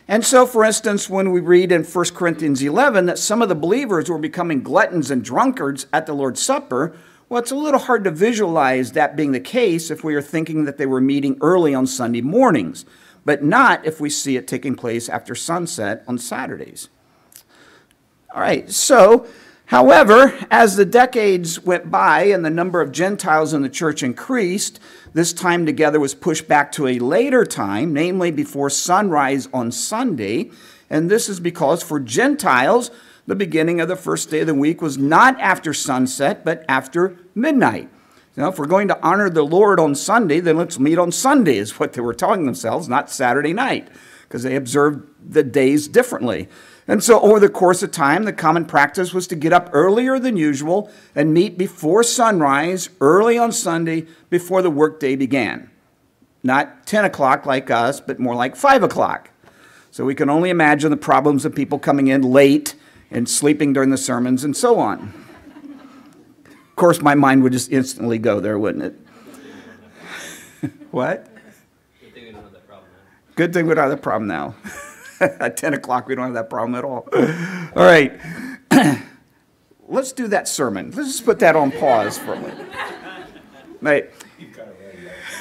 And 0.08 0.24
so, 0.24 0.46
for 0.46 0.64
instance, 0.64 1.10
when 1.10 1.34
we 1.34 1.42
read 1.42 1.70
in 1.70 1.84
1 1.84 2.06
Corinthians 2.16 2.62
11 2.62 3.08
that 3.08 3.20
some 3.20 3.42
of 3.42 3.50
the 3.50 3.56
believers 3.56 4.10
were 4.10 4.18
becoming 4.18 4.64
gluttons 4.64 5.12
and 5.12 5.22
drunkards 5.22 5.86
at 5.92 6.06
the 6.06 6.14
Lord's 6.14 6.42
Supper, 6.42 6.96
well, 7.28 7.42
it's 7.42 7.52
a 7.52 7.56
little 7.56 7.80
hard 7.80 8.06
to 8.06 8.12
visualize 8.12 8.94
that 8.94 9.18
being 9.18 9.34
the 9.34 9.42
case 9.42 9.92
if 9.92 10.06
we 10.06 10.16
are 10.16 10.22
thinking 10.22 10.64
that 10.64 10.78
they 10.78 10.86
were 10.86 11.02
meeting 11.02 11.38
early 11.42 11.76
on 11.76 11.86
Sunday 11.86 12.22
mornings, 12.22 12.86
but 13.26 13.44
not 13.44 13.86
if 13.86 14.00
we 14.00 14.10
see 14.10 14.38
it 14.38 14.48
taking 14.48 14.76
place 14.76 15.10
after 15.10 15.36
sunset 15.36 16.06
on 16.08 16.18
Saturdays. 16.18 16.88
All 18.34 18.40
right, 18.40 18.72
so, 18.72 19.28
however, 19.68 20.34
as 20.52 20.76
the 20.76 20.86
decades 20.86 21.64
went 21.64 21.90
by 21.90 22.24
and 22.24 22.44
the 22.44 22.50
number 22.50 22.82
of 22.82 22.92
Gentiles 22.92 23.54
in 23.54 23.62
the 23.62 23.70
church 23.70 24.04
increased, 24.04 24.80
this 25.14 25.32
time 25.32 25.66
together 25.66 26.00
was 26.00 26.14
pushed 26.14 26.48
back 26.48 26.72
to 26.74 26.88
a 26.88 27.00
later 27.00 27.46
time, 27.46 27.94
namely 27.94 28.32
before 28.32 28.70
sunrise 28.70 29.48
on 29.54 29.72
Sunday. 29.72 30.52
And 30.90 31.10
this 31.10 31.30
is 31.30 31.40
because 31.40 31.84
for 31.84 32.00
Gentiles, 32.00 32.92
the 33.26 33.36
beginning 33.36 33.82
of 33.82 33.88
the 33.88 33.96
first 33.96 34.30
day 34.30 34.40
of 34.40 34.48
the 34.48 34.54
week 34.54 34.82
was 34.82 34.98
not 34.98 35.40
after 35.40 35.74
sunset, 35.74 36.46
but 36.46 36.64
after 36.68 37.18
midnight. 37.36 37.90
Now, 38.38 38.50
if 38.50 38.60
we're 38.60 38.68
going 38.68 38.88
to 38.90 39.02
honor 39.02 39.30
the 39.30 39.44
Lord 39.44 39.80
on 39.80 39.96
Sunday, 39.96 40.40
then 40.40 40.58
let's 40.58 40.78
meet 40.78 41.00
on 41.00 41.12
Sunday, 41.12 41.58
is 41.58 41.80
what 41.80 41.94
they 41.94 42.02
were 42.02 42.14
telling 42.14 42.46
themselves, 42.46 42.88
not 42.88 43.10
Saturday 43.10 43.52
night, 43.52 43.90
because 44.22 44.44
they 44.44 44.56
observed 44.56 45.08
the 45.28 45.44
days 45.44 45.88
differently. 45.88 46.48
And 46.88 47.04
so, 47.04 47.20
over 47.20 47.40
the 47.40 47.50
course 47.50 47.84
of 47.84 47.92
time, 47.92 48.24
the 48.24 48.32
common 48.32 48.64
practice 48.64 49.14
was 49.14 49.28
to 49.28 49.36
get 49.36 49.52
up 49.52 49.70
earlier 49.74 50.20
than 50.20 50.38
usual 50.38 50.90
and 51.14 51.34
meet 51.34 51.58
before 51.58 52.02
sunrise, 52.02 52.90
early 53.02 53.38
on 53.38 53.52
Sunday, 53.52 54.06
before 54.30 54.62
the 54.62 54.70
workday 54.70 55.18
began. 55.18 55.70
Not 56.44 56.88
10 56.88 57.04
o'clock 57.04 57.46
like 57.46 57.70
us, 57.70 58.00
but 58.00 58.20
more 58.20 58.36
like 58.36 58.56
5 58.56 58.84
o'clock. 58.84 59.32
So, 59.92 60.06
we 60.06 60.16
can 60.16 60.30
only 60.30 60.50
imagine 60.50 60.90
the 60.90 60.98
problems 60.98 61.44
of 61.44 61.54
people 61.54 61.78
coming 61.78 62.08
in 62.08 62.22
late 62.22 62.76
and 63.12 63.28
sleeping 63.28 63.74
during 63.74 63.90
the 63.90 63.98
sermons 63.98 64.46
and 64.46 64.56
so 64.56 64.80
on. 64.80 65.14
Of 66.46 66.76
course, 66.78 67.02
my 67.02 67.16
mind 67.16 67.44
would 67.44 67.52
just 67.52 67.70
instantly 67.70 68.18
go 68.18 68.40
there, 68.40 68.58
wouldn't 68.58 68.84
it? 68.84 70.72
what? 70.92 71.28
Good 72.00 72.14
thing 72.14 72.26
we 72.28 72.32
don't 72.32 72.44
have 72.44 72.54
that 72.54 72.68
problem 72.68 72.90
now. 72.92 73.34
Good 73.36 73.54
thing 73.54 73.68
we 73.68 73.76
don't 73.76 73.84
have 73.84 73.92
that 73.92 74.02
problem 74.02 74.28
now. 74.28 74.56
At 75.40 75.58
10 75.58 75.74
o'clock, 75.74 76.08
we 76.08 76.16
don't 76.16 76.26
have 76.26 76.34
that 76.36 76.50
problem 76.50 76.76
at 76.76 76.84
all. 76.84 77.08
All 77.76 77.86
right. 77.86 78.20
Let's 79.88 80.12
do 80.12 80.28
that 80.28 80.48
sermon. 80.48 80.92
Let's 80.92 81.10
just 81.10 81.26
put 81.26 81.40
that 81.40 81.56
on 81.56 81.72
pause 81.72 82.18
for 82.18 82.34
a 82.34 82.40
minute. 82.40 82.68
Right. 83.82 84.12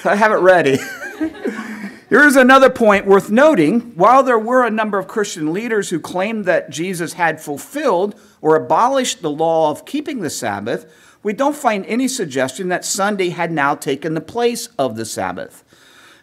I 0.05 0.15
have 0.15 0.31
it 0.31 0.37
ready. 0.37 0.79
Here's 2.09 2.37
another 2.37 2.71
point 2.71 3.07
worth 3.07 3.31
noting. 3.31 3.81
While 3.97 4.23
there 4.23 4.39
were 4.39 4.65
a 4.65 4.71
number 4.71 4.99
of 4.99 5.09
Christian 5.09 5.53
leaders 5.53 5.91
who 5.91 5.99
claimed 5.99 6.45
that 6.45 6.71
Jesus 6.71 7.15
had 7.15 7.41
fulfilled 7.41 8.19
or 8.41 8.55
abolished 8.55 9.23
the 9.23 9.31
law 9.31 9.73
of 9.73 9.85
keeping 9.85 10.21
the 10.21 10.31
Sabbath, 10.31 10.87
we 11.25 11.33
don't 11.33 11.57
find 11.57 11.85
any 11.87 12.07
suggestion 12.07 12.69
that 12.69 12.85
Sunday 12.85 13.31
had 13.31 13.51
now 13.51 13.75
taken 13.75 14.15
the 14.15 14.21
place 14.21 14.69
of 14.79 14.95
the 14.95 15.05
Sabbath. 15.05 15.65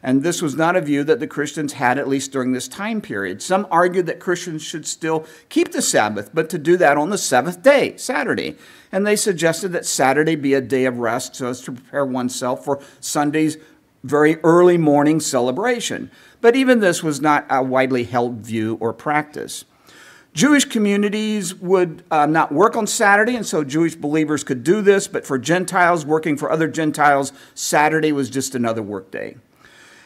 And 0.03 0.21
this 0.21 0.41
was 0.41 0.55
not 0.55 0.75
a 0.75 0.81
view 0.81 1.05
that 1.05 1.21
the 1.21 1.27
Christians 1.27 1.73
had, 1.73 1.97
at 1.97 2.09
least 2.09 2.33
during 2.33 2.51
this 2.51 2.67
time 2.67 2.99
period. 2.99 3.41
Some 3.41 3.65
argued 3.71 4.05
that 4.07 4.19
Christians 4.19 4.61
should 4.61 4.85
still 4.85 5.25
keep 5.47 5.71
the 5.71 5.81
Sabbath, 5.81 6.29
but 6.33 6.49
to 6.49 6.57
do 6.57 6.75
that 6.77 6.97
on 6.97 7.09
the 7.09 7.17
seventh 7.17 7.63
day, 7.63 7.95
Saturday. 7.95 8.57
And 8.91 9.07
they 9.07 9.15
suggested 9.15 9.69
that 9.69 9.85
Saturday 9.85 10.35
be 10.35 10.53
a 10.53 10.61
day 10.61 10.83
of 10.83 10.99
rest 10.99 11.37
so 11.37 11.47
as 11.47 11.61
to 11.61 11.71
prepare 11.71 12.05
oneself 12.05 12.65
for 12.65 12.81
Sunday's 12.99 13.57
very 14.03 14.35
early 14.43 14.77
morning 14.77 15.21
celebration. 15.21 16.11
But 16.41 16.57
even 16.57 16.81
this 16.81 17.01
was 17.01 17.21
not 17.21 17.45
a 17.49 17.63
widely 17.63 18.03
held 18.03 18.39
view 18.39 18.77
or 18.81 18.91
practice. 18.91 19.63
Jewish 20.33 20.65
communities 20.65 21.55
would 21.55 22.03
uh, 22.11 22.25
not 22.25 22.51
work 22.51 22.75
on 22.75 22.87
Saturday, 22.87 23.35
and 23.35 23.45
so 23.45 23.63
Jewish 23.63 23.95
believers 23.95 24.43
could 24.43 24.63
do 24.63 24.81
this, 24.81 25.07
but 25.07 25.25
for 25.25 25.37
Gentiles 25.37 26.05
working 26.05 26.35
for 26.35 26.51
other 26.51 26.67
Gentiles, 26.67 27.31
Saturday 27.53 28.11
was 28.11 28.29
just 28.29 28.55
another 28.55 28.81
work 28.81 29.11
day. 29.11 29.37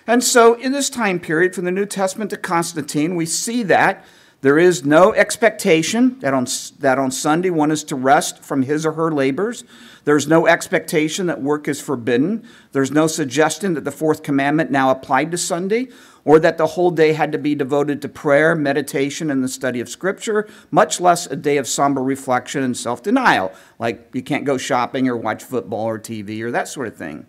And 0.08 0.24
so, 0.24 0.54
in 0.54 0.72
this 0.72 0.90
time 0.90 1.20
period, 1.20 1.54
from 1.54 1.66
the 1.66 1.72
New 1.72 1.86
Testament 1.86 2.32
to 2.32 2.38
Constantine, 2.38 3.16
we 3.16 3.26
see 3.26 3.62
that 3.64 4.06
there 4.42 4.58
is 4.58 4.86
no 4.86 5.14
expectation 5.14 6.20
that 6.20 6.34
on, 6.34 6.48
that 6.80 6.98
on 6.98 7.12
Sunday 7.12 7.50
one 7.50 7.72
is 7.72 7.84
to 7.86 7.96
rest 7.96 8.44
from 8.44 8.64
his 8.64 8.86
or 8.86 8.94
her 8.94 9.12
labors. 9.12 9.66
There's 10.06 10.28
no 10.28 10.48
expectation 10.48 11.26
that 11.26 11.42
work 11.42 11.68
is 11.68 11.82
forbidden. 11.82 12.48
There's 12.72 12.92
no 12.92 13.08
suggestion 13.08 13.74
that 13.74 13.84
the 13.84 13.92
fourth 13.92 14.24
commandment 14.24 14.72
now 14.72 14.92
applied 14.92 15.32
to 15.32 15.38
Sunday 15.38 15.88
or 16.24 16.40
that 16.40 16.58
the 16.58 16.68
whole 16.68 16.92
day 16.92 17.14
had 17.14 17.32
to 17.32 17.38
be 17.38 17.56
devoted 17.56 18.02
to 18.02 18.10
prayer, 18.10 18.56
meditation, 18.56 19.32
and 19.32 19.44
the 19.44 19.50
study 19.50 19.80
of 19.82 19.90
Scripture, 19.90 20.48
much 20.72 21.02
less 21.02 21.26
a 21.26 21.36
day 21.36 21.58
of 21.58 21.68
somber 21.68 22.02
reflection 22.02 22.64
and 22.64 22.78
self 22.78 23.04
denial, 23.04 23.52
like 23.80 24.10
you 24.14 24.22
can't 24.22 24.46
go 24.46 24.58
shopping 24.58 25.10
or 25.10 25.18
watch 25.18 25.44
football 25.44 25.86
or 25.86 26.00
TV 26.00 26.42
or 26.42 26.52
that 26.52 26.68
sort 26.68 26.88
of 26.88 26.96
thing. 26.96 27.26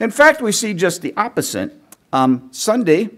In 0.00 0.10
fact, 0.10 0.40
we 0.40 0.52
see 0.52 0.74
just 0.74 1.02
the 1.02 1.14
opposite. 1.16 1.83
Um, 2.14 2.48
Sunday, 2.52 3.06
I 3.06 3.08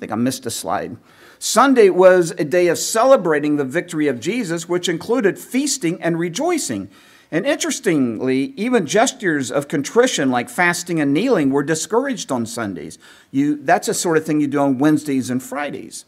think 0.00 0.10
I 0.10 0.14
missed 0.14 0.46
a 0.46 0.50
slide. 0.50 0.96
Sunday 1.38 1.90
was 1.90 2.30
a 2.30 2.44
day 2.44 2.68
of 2.68 2.78
celebrating 2.78 3.56
the 3.56 3.64
victory 3.66 4.08
of 4.08 4.20
Jesus, 4.20 4.70
which 4.70 4.88
included 4.88 5.38
feasting 5.38 6.02
and 6.02 6.18
rejoicing. 6.18 6.88
And 7.30 7.44
interestingly, 7.44 8.54
even 8.56 8.86
gestures 8.86 9.52
of 9.52 9.68
contrition 9.68 10.30
like 10.30 10.48
fasting 10.48 10.98
and 10.98 11.12
kneeling 11.12 11.50
were 11.50 11.62
discouraged 11.62 12.32
on 12.32 12.46
Sundays. 12.46 12.98
You, 13.30 13.56
that's 13.56 13.88
a 13.88 13.94
sort 13.94 14.16
of 14.16 14.24
thing 14.24 14.40
you 14.40 14.46
do 14.46 14.58
on 14.58 14.78
Wednesdays 14.78 15.28
and 15.28 15.42
Fridays. 15.42 16.06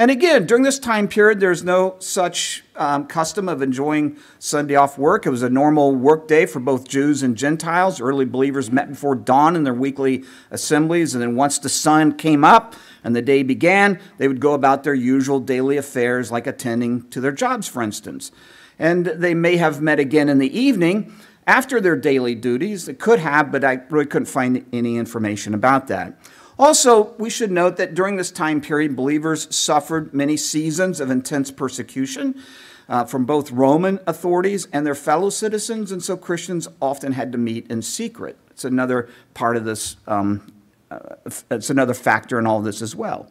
And 0.00 0.10
again, 0.10 0.46
during 0.46 0.62
this 0.62 0.78
time 0.78 1.08
period, 1.08 1.40
there's 1.40 1.62
no 1.62 1.96
such 1.98 2.64
um, 2.74 3.06
custom 3.06 3.50
of 3.50 3.60
enjoying 3.60 4.16
Sunday 4.38 4.74
off 4.74 4.96
work. 4.96 5.26
It 5.26 5.28
was 5.28 5.42
a 5.42 5.50
normal 5.50 5.94
work 5.94 6.26
day 6.26 6.46
for 6.46 6.58
both 6.58 6.88
Jews 6.88 7.22
and 7.22 7.36
Gentiles. 7.36 8.00
Early 8.00 8.24
believers 8.24 8.72
met 8.72 8.88
before 8.88 9.14
dawn 9.14 9.56
in 9.56 9.64
their 9.64 9.74
weekly 9.74 10.24
assemblies, 10.50 11.14
and 11.14 11.20
then 11.20 11.36
once 11.36 11.58
the 11.58 11.68
sun 11.68 12.16
came 12.16 12.46
up 12.46 12.74
and 13.04 13.14
the 13.14 13.20
day 13.20 13.42
began, 13.42 14.00
they 14.16 14.26
would 14.26 14.40
go 14.40 14.54
about 14.54 14.84
their 14.84 14.94
usual 14.94 15.38
daily 15.38 15.76
affairs, 15.76 16.32
like 16.32 16.46
attending 16.46 17.06
to 17.10 17.20
their 17.20 17.32
jobs, 17.32 17.68
for 17.68 17.82
instance. 17.82 18.32
And 18.78 19.04
they 19.04 19.34
may 19.34 19.58
have 19.58 19.82
met 19.82 20.00
again 20.00 20.30
in 20.30 20.38
the 20.38 20.58
evening 20.58 21.14
after 21.46 21.78
their 21.78 21.96
daily 21.96 22.34
duties. 22.34 22.88
It 22.88 22.98
could 22.98 23.18
have, 23.18 23.52
but 23.52 23.64
I 23.64 23.82
really 23.90 24.06
couldn't 24.06 24.28
find 24.28 24.64
any 24.72 24.96
information 24.96 25.52
about 25.52 25.88
that. 25.88 26.18
Also, 26.60 27.14
we 27.16 27.30
should 27.30 27.50
note 27.50 27.78
that 27.78 27.94
during 27.94 28.16
this 28.16 28.30
time 28.30 28.60
period, 28.60 28.94
believers 28.94 29.52
suffered 29.56 30.12
many 30.12 30.36
seasons 30.36 31.00
of 31.00 31.10
intense 31.10 31.50
persecution 31.50 32.38
uh, 32.86 33.02
from 33.06 33.24
both 33.24 33.50
Roman 33.50 33.98
authorities 34.06 34.68
and 34.70 34.86
their 34.86 34.94
fellow 34.94 35.30
citizens, 35.30 35.90
and 35.90 36.02
so 36.02 36.18
Christians 36.18 36.68
often 36.82 37.12
had 37.12 37.32
to 37.32 37.38
meet 37.38 37.66
in 37.70 37.80
secret. 37.80 38.36
It's 38.50 38.66
another 38.66 39.08
part 39.32 39.56
of 39.56 39.64
this, 39.64 39.96
um, 40.06 40.52
uh, 40.90 41.16
it's 41.50 41.70
another 41.70 41.94
factor 41.94 42.38
in 42.38 42.46
all 42.46 42.60
this 42.60 42.82
as 42.82 42.94
well. 42.94 43.30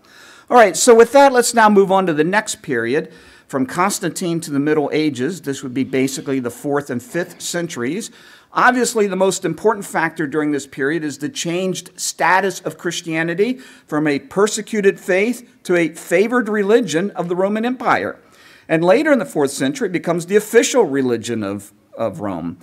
All 0.50 0.58
right, 0.58 0.76
so 0.76 0.96
with 0.96 1.12
that, 1.12 1.32
let's 1.32 1.54
now 1.54 1.70
move 1.70 1.92
on 1.92 2.08
to 2.08 2.14
the 2.16 2.24
next 2.24 2.64
period. 2.64 3.14
From 3.46 3.68
Constantine 3.68 4.40
to 4.42 4.50
the 4.50 4.60
Middle 4.60 4.90
Ages, 4.92 5.42
this 5.42 5.62
would 5.62 5.76
be 5.76 5.84
basically 5.84 6.40
the 6.40 6.50
fourth 6.50 6.90
and 6.90 7.02
fifth 7.02 7.42
centuries. 7.42 8.10
Obviously, 8.52 9.06
the 9.06 9.16
most 9.16 9.46
important 9.46 9.86
factor 9.86 10.26
during 10.26 10.52
this 10.52 10.66
period 10.66 11.04
is 11.04 11.20
the 11.20 11.30
changed 11.30 11.92
status 12.00 12.60
of 12.62 12.80
Christianity 12.80 13.60
from 13.86 14.08
a 14.08 14.20
persecuted 14.20 15.00
faith 15.00 15.48
to 15.64 15.76
a 15.76 15.90
favored 15.90 16.50
religion 16.50 17.12
of 17.12 17.30
the 17.30 17.36
Roman 17.36 17.64
Empire. 17.64 18.20
And 18.68 18.84
later 18.84 19.12
in 19.12 19.20
the 19.20 19.26
fourth 19.26 19.52
century, 19.52 19.90
it 19.90 19.94
becomes 19.94 20.26
the 20.26 20.36
official 20.36 20.84
religion 20.84 21.44
of, 21.44 21.72
of 21.96 22.22
Rome. 22.22 22.58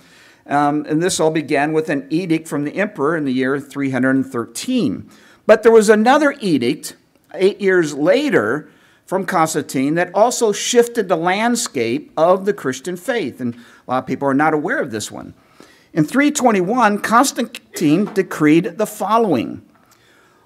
Um, 0.45 0.85
and 0.87 1.01
this 1.01 1.19
all 1.19 1.31
began 1.31 1.73
with 1.73 1.89
an 1.89 2.07
edict 2.09 2.47
from 2.47 2.63
the 2.63 2.75
emperor 2.75 3.15
in 3.15 3.25
the 3.25 3.33
year 3.33 3.59
313. 3.59 5.09
But 5.45 5.63
there 5.63 5.71
was 5.71 5.89
another 5.89 6.35
edict 6.39 6.95
eight 7.33 7.61
years 7.61 7.93
later 7.93 8.69
from 9.05 9.25
Constantine 9.25 9.95
that 9.95 10.13
also 10.13 10.51
shifted 10.51 11.07
the 11.07 11.15
landscape 11.15 12.11
of 12.17 12.45
the 12.45 12.53
Christian 12.53 12.97
faith. 12.97 13.39
And 13.39 13.55
a 13.55 13.91
lot 13.91 13.99
of 13.99 14.07
people 14.07 14.27
are 14.27 14.33
not 14.33 14.53
aware 14.53 14.79
of 14.79 14.91
this 14.91 15.09
one. 15.09 15.33
In 15.93 16.03
321, 16.03 16.99
Constantine 16.99 18.05
decreed 18.13 18.77
the 18.77 18.85
following 18.85 19.63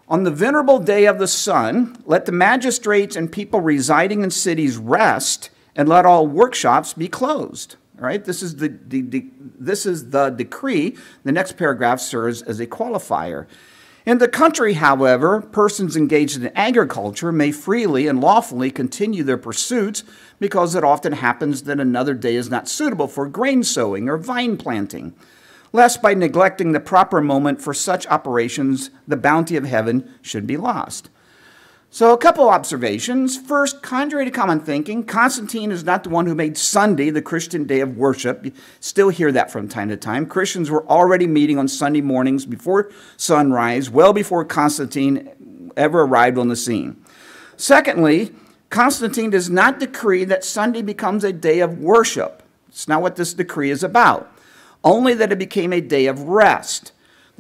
On 0.07 0.23
the 0.23 0.31
venerable 0.31 0.79
day 0.79 1.05
of 1.05 1.19
the 1.19 1.27
sun, 1.27 2.01
let 2.05 2.25
the 2.25 2.31
magistrates 2.31 3.15
and 3.15 3.31
people 3.31 3.59
residing 3.59 4.23
in 4.23 4.31
cities 4.31 4.77
rest, 4.77 5.49
and 5.75 5.89
let 5.89 6.05
all 6.05 6.27
workshops 6.27 6.93
be 6.93 7.07
closed. 7.07 7.75
All 7.97 8.05
right, 8.05 8.23
this 8.23 8.41
is 8.41 8.57
the, 8.57 8.69
the, 8.87 9.01
the, 9.01 9.25
this 9.59 9.85
is 9.85 10.09
the 10.09 10.29
decree. 10.29 10.97
The 11.23 11.31
next 11.31 11.57
paragraph 11.57 11.99
serves 11.99 12.41
as 12.41 12.59
a 12.59 12.67
qualifier. 12.67 13.47
In 14.05 14.17
the 14.17 14.27
country, 14.27 14.73
however, 14.73 15.41
persons 15.41 15.95
engaged 15.95 16.37
in 16.37 16.47
agriculture 16.55 17.31
may 17.31 17.51
freely 17.51 18.07
and 18.07 18.19
lawfully 18.19 18.71
continue 18.71 19.23
their 19.23 19.37
pursuits 19.37 20.03
because 20.39 20.73
it 20.73 20.83
often 20.83 21.13
happens 21.13 21.63
that 21.63 21.79
another 21.79 22.13
day 22.13 22.35
is 22.35 22.49
not 22.49 22.67
suitable 22.67 23.07
for 23.07 23.27
grain 23.27 23.63
sowing 23.63 24.09
or 24.09 24.17
vine 24.17 24.57
planting 24.57 25.13
lest 25.73 26.01
by 26.01 26.13
neglecting 26.13 26.71
the 26.71 26.79
proper 26.79 27.21
moment 27.21 27.61
for 27.61 27.73
such 27.73 28.07
operations, 28.07 28.89
the 29.07 29.17
bounty 29.17 29.55
of 29.55 29.65
heaven 29.65 30.09
should 30.21 30.45
be 30.45 30.57
lost. 30.57 31.09
So, 31.93 32.13
a 32.13 32.17
couple 32.17 32.47
observations. 32.47 33.37
First, 33.37 33.81
contrary 33.81 34.23
to 34.23 34.31
common 34.31 34.61
thinking, 34.61 35.03
Constantine 35.03 35.73
is 35.73 35.83
not 35.83 36.05
the 36.05 36.09
one 36.09 36.25
who 36.25 36.33
made 36.33 36.57
Sunday 36.57 37.09
the 37.09 37.21
Christian 37.21 37.65
day 37.65 37.81
of 37.81 37.97
worship. 37.97 38.45
You 38.45 38.53
still 38.79 39.09
hear 39.09 39.29
that 39.33 39.51
from 39.51 39.67
time 39.67 39.89
to 39.89 39.97
time. 39.97 40.25
Christians 40.25 40.71
were 40.71 40.87
already 40.87 41.27
meeting 41.27 41.57
on 41.57 41.67
Sunday 41.67 41.99
mornings 41.99 42.45
before 42.45 42.91
sunrise, 43.17 43.89
well 43.89 44.13
before 44.13 44.45
Constantine 44.45 45.71
ever 45.75 46.03
arrived 46.03 46.37
on 46.37 46.47
the 46.47 46.55
scene. 46.55 46.95
Secondly, 47.57 48.33
Constantine 48.69 49.29
does 49.29 49.49
not 49.49 49.77
decree 49.77 50.23
that 50.23 50.45
Sunday 50.45 50.81
becomes 50.81 51.25
a 51.25 51.33
day 51.33 51.59
of 51.59 51.79
worship. 51.79 52.41
It's 52.69 52.87
not 52.87 53.01
what 53.01 53.17
this 53.17 53.33
decree 53.33 53.69
is 53.69 53.83
about 53.83 54.31
only 54.83 55.13
that 55.13 55.31
it 55.31 55.39
became 55.39 55.73
a 55.73 55.81
day 55.81 56.07
of 56.07 56.21
rest. 56.21 56.91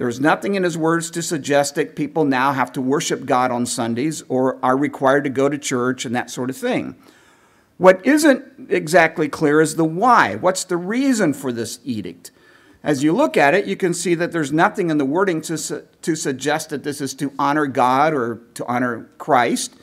There 0.01 0.09
is 0.09 0.19
nothing 0.19 0.55
in 0.55 0.63
his 0.63 0.79
words 0.79 1.11
to 1.11 1.21
suggest 1.21 1.75
that 1.75 1.95
people 1.95 2.25
now 2.25 2.53
have 2.53 2.71
to 2.71 2.81
worship 2.81 3.27
God 3.27 3.51
on 3.51 3.67
Sundays 3.67 4.23
or 4.29 4.57
are 4.65 4.75
required 4.75 5.25
to 5.25 5.29
go 5.29 5.47
to 5.47 5.59
church 5.59 6.05
and 6.05 6.15
that 6.15 6.31
sort 6.31 6.49
of 6.49 6.57
thing. 6.57 6.95
What 7.77 8.03
isn't 8.03 8.71
exactly 8.71 9.29
clear 9.29 9.61
is 9.61 9.75
the 9.75 9.85
why. 9.85 10.37
What's 10.37 10.63
the 10.63 10.75
reason 10.75 11.35
for 11.35 11.51
this 11.51 11.79
edict? 11.83 12.31
As 12.81 13.03
you 13.03 13.13
look 13.13 13.37
at 13.37 13.53
it, 13.53 13.67
you 13.67 13.75
can 13.75 13.93
see 13.93 14.15
that 14.15 14.31
there's 14.31 14.51
nothing 14.51 14.89
in 14.89 14.97
the 14.97 15.05
wording 15.05 15.39
to, 15.43 15.55
su- 15.55 15.85
to 16.01 16.15
suggest 16.15 16.71
that 16.71 16.81
this 16.81 16.99
is 16.99 17.13
to 17.13 17.31
honor 17.37 17.67
God 17.67 18.15
or 18.15 18.41
to 18.55 18.65
honor 18.65 19.07
Christ. 19.19 19.75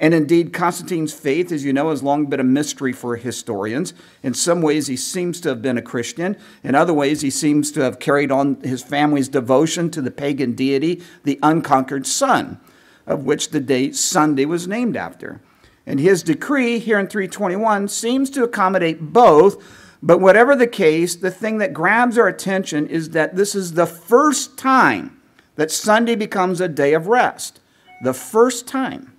And 0.00 0.14
indeed, 0.14 0.52
Constantine's 0.52 1.12
faith, 1.12 1.50
as 1.50 1.64
you 1.64 1.72
know, 1.72 1.90
has 1.90 2.04
long 2.04 2.26
been 2.26 2.38
a 2.38 2.44
mystery 2.44 2.92
for 2.92 3.16
historians. 3.16 3.94
In 4.22 4.32
some 4.32 4.62
ways, 4.62 4.86
he 4.86 4.96
seems 4.96 5.40
to 5.40 5.48
have 5.48 5.60
been 5.60 5.76
a 5.76 5.82
Christian. 5.82 6.36
In 6.62 6.76
other 6.76 6.94
ways, 6.94 7.20
he 7.20 7.30
seems 7.30 7.72
to 7.72 7.80
have 7.80 7.98
carried 7.98 8.30
on 8.30 8.60
his 8.62 8.80
family's 8.80 9.28
devotion 9.28 9.90
to 9.90 10.00
the 10.00 10.12
pagan 10.12 10.52
deity, 10.52 11.02
the 11.24 11.40
unconquered 11.42 12.06
sun, 12.06 12.60
of 13.06 13.24
which 13.24 13.50
the 13.50 13.58
day 13.58 13.90
Sunday 13.90 14.44
was 14.44 14.68
named 14.68 14.96
after. 14.96 15.40
And 15.84 15.98
his 15.98 16.22
decree 16.22 16.78
here 16.78 16.98
in 16.98 17.08
321 17.08 17.88
seems 17.88 18.30
to 18.30 18.44
accommodate 18.44 19.12
both. 19.12 19.60
But 20.00 20.20
whatever 20.20 20.54
the 20.54 20.68
case, 20.68 21.16
the 21.16 21.30
thing 21.30 21.58
that 21.58 21.74
grabs 21.74 22.16
our 22.16 22.28
attention 22.28 22.86
is 22.86 23.10
that 23.10 23.34
this 23.34 23.56
is 23.56 23.72
the 23.72 23.86
first 23.86 24.56
time 24.56 25.20
that 25.56 25.72
Sunday 25.72 26.14
becomes 26.14 26.60
a 26.60 26.68
day 26.68 26.94
of 26.94 27.08
rest. 27.08 27.58
The 28.02 28.14
first 28.14 28.68
time. 28.68 29.17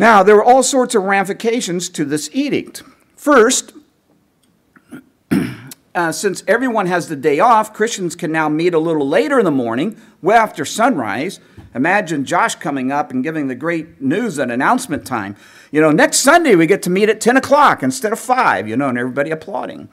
Now, 0.00 0.22
there 0.22 0.34
were 0.34 0.42
all 0.42 0.62
sorts 0.62 0.94
of 0.94 1.02
ramifications 1.02 1.90
to 1.90 2.06
this 2.06 2.30
edict. 2.32 2.82
First, 3.16 3.74
uh, 5.94 6.10
since 6.10 6.42
everyone 6.48 6.86
has 6.86 7.08
the 7.08 7.16
day 7.16 7.38
off, 7.38 7.74
Christians 7.74 8.16
can 8.16 8.32
now 8.32 8.48
meet 8.48 8.72
a 8.72 8.78
little 8.78 9.06
later 9.06 9.38
in 9.38 9.44
the 9.44 9.50
morning, 9.50 10.00
well 10.22 10.42
after 10.42 10.64
sunrise. 10.64 11.38
Imagine 11.74 12.24
Josh 12.24 12.54
coming 12.54 12.90
up 12.90 13.10
and 13.10 13.22
giving 13.22 13.48
the 13.48 13.54
great 13.54 14.00
news 14.00 14.38
at 14.38 14.50
announcement 14.50 15.06
time. 15.06 15.36
You 15.70 15.82
know, 15.82 15.90
next 15.90 16.20
Sunday 16.20 16.54
we 16.54 16.66
get 16.66 16.82
to 16.84 16.90
meet 16.90 17.10
at 17.10 17.20
10 17.20 17.36
o'clock 17.36 17.82
instead 17.82 18.10
of 18.10 18.18
5, 18.18 18.66
you 18.66 18.78
know, 18.78 18.88
and 18.88 18.96
everybody 18.96 19.30
applauding. 19.30 19.90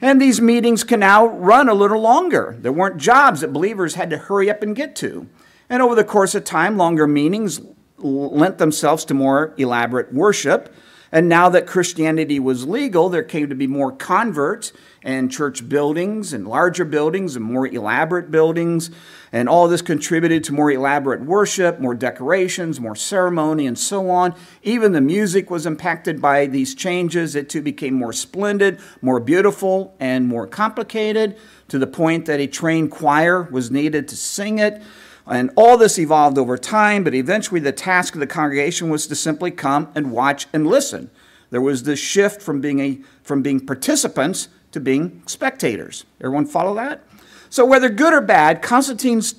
And 0.00 0.22
these 0.22 0.40
meetings 0.40 0.84
can 0.84 1.00
now 1.00 1.26
run 1.26 1.68
a 1.68 1.74
little 1.74 2.00
longer. 2.00 2.54
There 2.60 2.70
weren't 2.70 2.98
jobs 2.98 3.40
that 3.40 3.52
believers 3.52 3.96
had 3.96 4.08
to 4.10 4.18
hurry 4.18 4.48
up 4.48 4.62
and 4.62 4.76
get 4.76 4.94
to. 4.96 5.26
And 5.68 5.82
over 5.82 5.96
the 5.96 6.04
course 6.04 6.36
of 6.36 6.44
time, 6.44 6.76
longer 6.76 7.08
meetings 7.08 7.60
lent 8.02 8.58
themselves 8.58 9.04
to 9.06 9.14
more 9.14 9.54
elaborate 9.56 10.12
worship. 10.12 10.74
And 11.14 11.28
now 11.28 11.50
that 11.50 11.66
Christianity 11.66 12.40
was 12.40 12.66
legal, 12.66 13.10
there 13.10 13.22
came 13.22 13.50
to 13.50 13.54
be 13.54 13.66
more 13.66 13.92
converts 13.92 14.72
and 15.02 15.30
church 15.30 15.68
buildings 15.68 16.32
and 16.32 16.48
larger 16.48 16.86
buildings 16.86 17.36
and 17.36 17.44
more 17.44 17.66
elaborate 17.66 18.30
buildings. 18.30 18.90
And 19.30 19.46
all 19.46 19.68
this 19.68 19.82
contributed 19.82 20.42
to 20.44 20.54
more 20.54 20.70
elaborate 20.70 21.20
worship, 21.20 21.80
more 21.80 21.94
decorations, 21.94 22.80
more 22.80 22.96
ceremony, 22.96 23.66
and 23.66 23.78
so 23.78 24.08
on. 24.08 24.34
Even 24.62 24.92
the 24.92 25.02
music 25.02 25.50
was 25.50 25.66
impacted 25.66 26.22
by 26.22 26.46
these 26.46 26.74
changes. 26.74 27.36
It 27.36 27.50
too 27.50 27.60
became 27.60 27.92
more 27.92 28.14
splendid, 28.14 28.80
more 29.02 29.20
beautiful, 29.20 29.94
and 30.00 30.26
more 30.26 30.46
complicated 30.46 31.36
to 31.68 31.78
the 31.78 31.86
point 31.86 32.24
that 32.24 32.40
a 32.40 32.46
trained 32.46 32.90
choir 32.90 33.42
was 33.50 33.70
needed 33.70 34.08
to 34.08 34.16
sing 34.16 34.58
it. 34.58 34.82
And 35.26 35.50
all 35.56 35.76
this 35.76 35.98
evolved 35.98 36.38
over 36.38 36.58
time, 36.58 37.04
but 37.04 37.14
eventually 37.14 37.60
the 37.60 37.72
task 37.72 38.14
of 38.14 38.20
the 38.20 38.26
congregation 38.26 38.90
was 38.90 39.06
to 39.06 39.14
simply 39.14 39.50
come 39.50 39.90
and 39.94 40.10
watch 40.10 40.46
and 40.52 40.66
listen. 40.66 41.10
There 41.50 41.60
was 41.60 41.84
this 41.84 41.98
shift 41.98 42.42
from 42.42 42.60
being, 42.60 42.80
a, 42.80 43.00
from 43.22 43.42
being 43.42 43.64
participants 43.64 44.48
to 44.72 44.80
being 44.80 45.22
spectators. 45.26 46.04
Everyone 46.20 46.46
follow 46.46 46.74
that? 46.74 47.04
So, 47.50 47.64
whether 47.64 47.90
good 47.90 48.14
or 48.14 48.22
bad, 48.22 48.62
Constantine's 48.62 49.34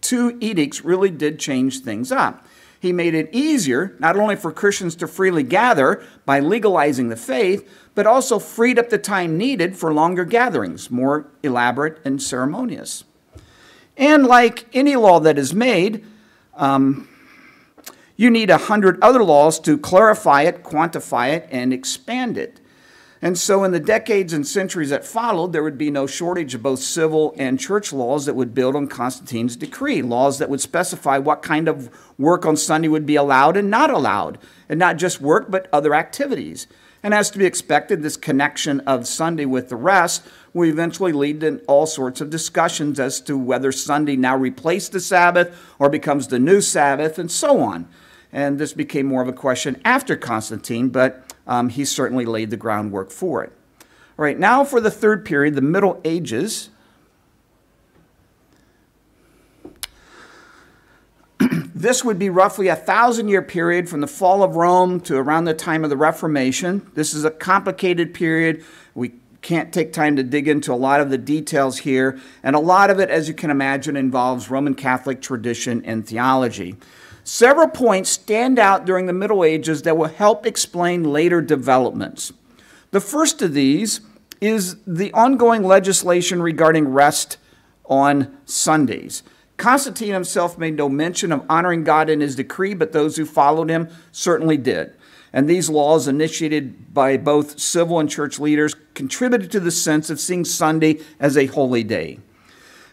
two 0.00 0.36
edicts 0.40 0.84
really 0.84 1.10
did 1.10 1.38
change 1.38 1.80
things 1.80 2.10
up. 2.10 2.46
He 2.80 2.92
made 2.92 3.14
it 3.14 3.30
easier 3.32 3.94
not 4.00 4.16
only 4.16 4.34
for 4.34 4.50
Christians 4.50 4.96
to 4.96 5.06
freely 5.06 5.44
gather 5.44 6.04
by 6.26 6.40
legalizing 6.40 7.08
the 7.08 7.16
faith, 7.16 7.70
but 7.94 8.08
also 8.08 8.40
freed 8.40 8.76
up 8.76 8.90
the 8.90 8.98
time 8.98 9.38
needed 9.38 9.76
for 9.76 9.94
longer 9.94 10.24
gatherings, 10.24 10.90
more 10.90 11.30
elaborate 11.44 12.04
and 12.04 12.20
ceremonious. 12.20 13.04
And 13.96 14.26
like 14.26 14.66
any 14.72 14.96
law 14.96 15.20
that 15.20 15.38
is 15.38 15.54
made, 15.54 16.04
um, 16.54 17.08
you 18.16 18.30
need 18.30 18.50
a 18.50 18.58
hundred 18.58 19.02
other 19.02 19.22
laws 19.22 19.58
to 19.60 19.76
clarify 19.78 20.42
it, 20.42 20.62
quantify 20.62 21.34
it, 21.34 21.48
and 21.50 21.72
expand 21.72 22.38
it. 22.38 22.60
And 23.24 23.38
so, 23.38 23.62
in 23.62 23.70
the 23.70 23.78
decades 23.78 24.32
and 24.32 24.44
centuries 24.44 24.90
that 24.90 25.04
followed, 25.04 25.52
there 25.52 25.62
would 25.62 25.78
be 25.78 25.92
no 25.92 26.08
shortage 26.08 26.56
of 26.56 26.62
both 26.62 26.80
civil 26.80 27.32
and 27.38 27.58
church 27.58 27.92
laws 27.92 28.26
that 28.26 28.34
would 28.34 28.52
build 28.52 28.74
on 28.74 28.88
Constantine's 28.88 29.54
decree, 29.54 30.02
laws 30.02 30.38
that 30.38 30.50
would 30.50 30.60
specify 30.60 31.18
what 31.18 31.40
kind 31.40 31.68
of 31.68 31.88
work 32.18 32.44
on 32.44 32.56
Sunday 32.56 32.88
would 32.88 33.06
be 33.06 33.14
allowed 33.14 33.56
and 33.56 33.70
not 33.70 33.90
allowed, 33.90 34.38
and 34.68 34.76
not 34.76 34.96
just 34.96 35.20
work, 35.20 35.52
but 35.52 35.68
other 35.72 35.94
activities. 35.94 36.66
And 37.00 37.14
as 37.14 37.30
to 37.30 37.38
be 37.38 37.46
expected, 37.46 38.02
this 38.02 38.16
connection 38.16 38.80
of 38.80 39.06
Sunday 39.06 39.44
with 39.44 39.68
the 39.68 39.76
rest 39.76 40.26
will 40.54 40.68
eventually 40.68 41.12
lead 41.12 41.40
to 41.40 41.58
all 41.66 41.86
sorts 41.86 42.20
of 42.20 42.30
discussions 42.30 43.00
as 43.00 43.20
to 43.22 43.38
whether 43.38 43.72
Sunday 43.72 44.16
now 44.16 44.36
replaced 44.36 44.92
the 44.92 45.00
Sabbath 45.00 45.56
or 45.78 45.88
becomes 45.88 46.28
the 46.28 46.38
new 46.38 46.60
Sabbath 46.60 47.18
and 47.18 47.30
so 47.30 47.60
on. 47.60 47.88
And 48.32 48.58
this 48.58 48.72
became 48.72 49.06
more 49.06 49.22
of 49.22 49.28
a 49.28 49.32
question 49.32 49.80
after 49.84 50.16
Constantine, 50.16 50.88
but 50.88 51.34
um, 51.46 51.68
he 51.68 51.84
certainly 51.84 52.24
laid 52.24 52.50
the 52.50 52.56
groundwork 52.56 53.10
for 53.10 53.44
it. 53.44 53.52
All 54.18 54.24
right, 54.24 54.38
now 54.38 54.64
for 54.64 54.80
the 54.80 54.90
third 54.90 55.24
period, 55.24 55.54
the 55.54 55.62
Middle 55.62 56.00
Ages. 56.04 56.70
this 61.74 62.04
would 62.04 62.18
be 62.18 62.30
roughly 62.30 62.68
a 62.68 62.76
thousand 62.76 63.28
year 63.28 63.42
period 63.42 63.88
from 63.88 64.00
the 64.00 64.06
fall 64.06 64.42
of 64.42 64.56
Rome 64.56 65.00
to 65.00 65.16
around 65.16 65.44
the 65.44 65.54
time 65.54 65.82
of 65.84 65.90
the 65.90 65.96
Reformation. 65.96 66.90
This 66.94 67.14
is 67.14 67.24
a 67.24 67.30
complicated 67.30 68.14
period. 68.14 68.64
We 68.94 69.12
can't 69.42 69.72
take 69.72 69.92
time 69.92 70.16
to 70.16 70.22
dig 70.22 70.48
into 70.48 70.72
a 70.72 70.74
lot 70.74 71.00
of 71.00 71.10
the 71.10 71.18
details 71.18 71.78
here, 71.78 72.18
and 72.42 72.56
a 72.56 72.60
lot 72.60 72.90
of 72.90 73.00
it, 73.00 73.10
as 73.10 73.28
you 73.28 73.34
can 73.34 73.50
imagine, 73.50 73.96
involves 73.96 74.50
Roman 74.50 74.74
Catholic 74.74 75.20
tradition 75.20 75.84
and 75.84 76.06
theology. 76.06 76.76
Several 77.24 77.68
points 77.68 78.10
stand 78.10 78.58
out 78.58 78.84
during 78.84 79.06
the 79.06 79.12
Middle 79.12 79.44
Ages 79.44 79.82
that 79.82 79.96
will 79.96 80.08
help 80.08 80.46
explain 80.46 81.04
later 81.04 81.40
developments. 81.40 82.32
The 82.92 83.00
first 83.00 83.42
of 83.42 83.52
these 83.52 84.00
is 84.40 84.76
the 84.86 85.12
ongoing 85.12 85.62
legislation 85.62 86.42
regarding 86.42 86.88
rest 86.88 87.36
on 87.84 88.36
Sundays. 88.44 89.22
Constantine 89.56 90.12
himself 90.12 90.58
made 90.58 90.76
no 90.76 90.88
mention 90.88 91.30
of 91.30 91.44
honoring 91.48 91.84
God 91.84 92.10
in 92.10 92.20
his 92.20 92.34
decree, 92.34 92.74
but 92.74 92.92
those 92.92 93.16
who 93.16 93.24
followed 93.24 93.70
him 93.70 93.88
certainly 94.10 94.56
did. 94.56 94.94
And 95.32 95.48
these 95.48 95.70
laws, 95.70 96.08
initiated 96.08 96.92
by 96.92 97.16
both 97.16 97.58
civil 97.58 97.98
and 97.98 98.10
church 98.10 98.38
leaders, 98.38 98.74
contributed 98.94 99.50
to 99.52 99.60
the 99.60 99.70
sense 99.70 100.10
of 100.10 100.20
seeing 100.20 100.44
Sunday 100.44 101.00
as 101.18 101.36
a 101.36 101.46
holy 101.46 101.82
day. 101.82 102.18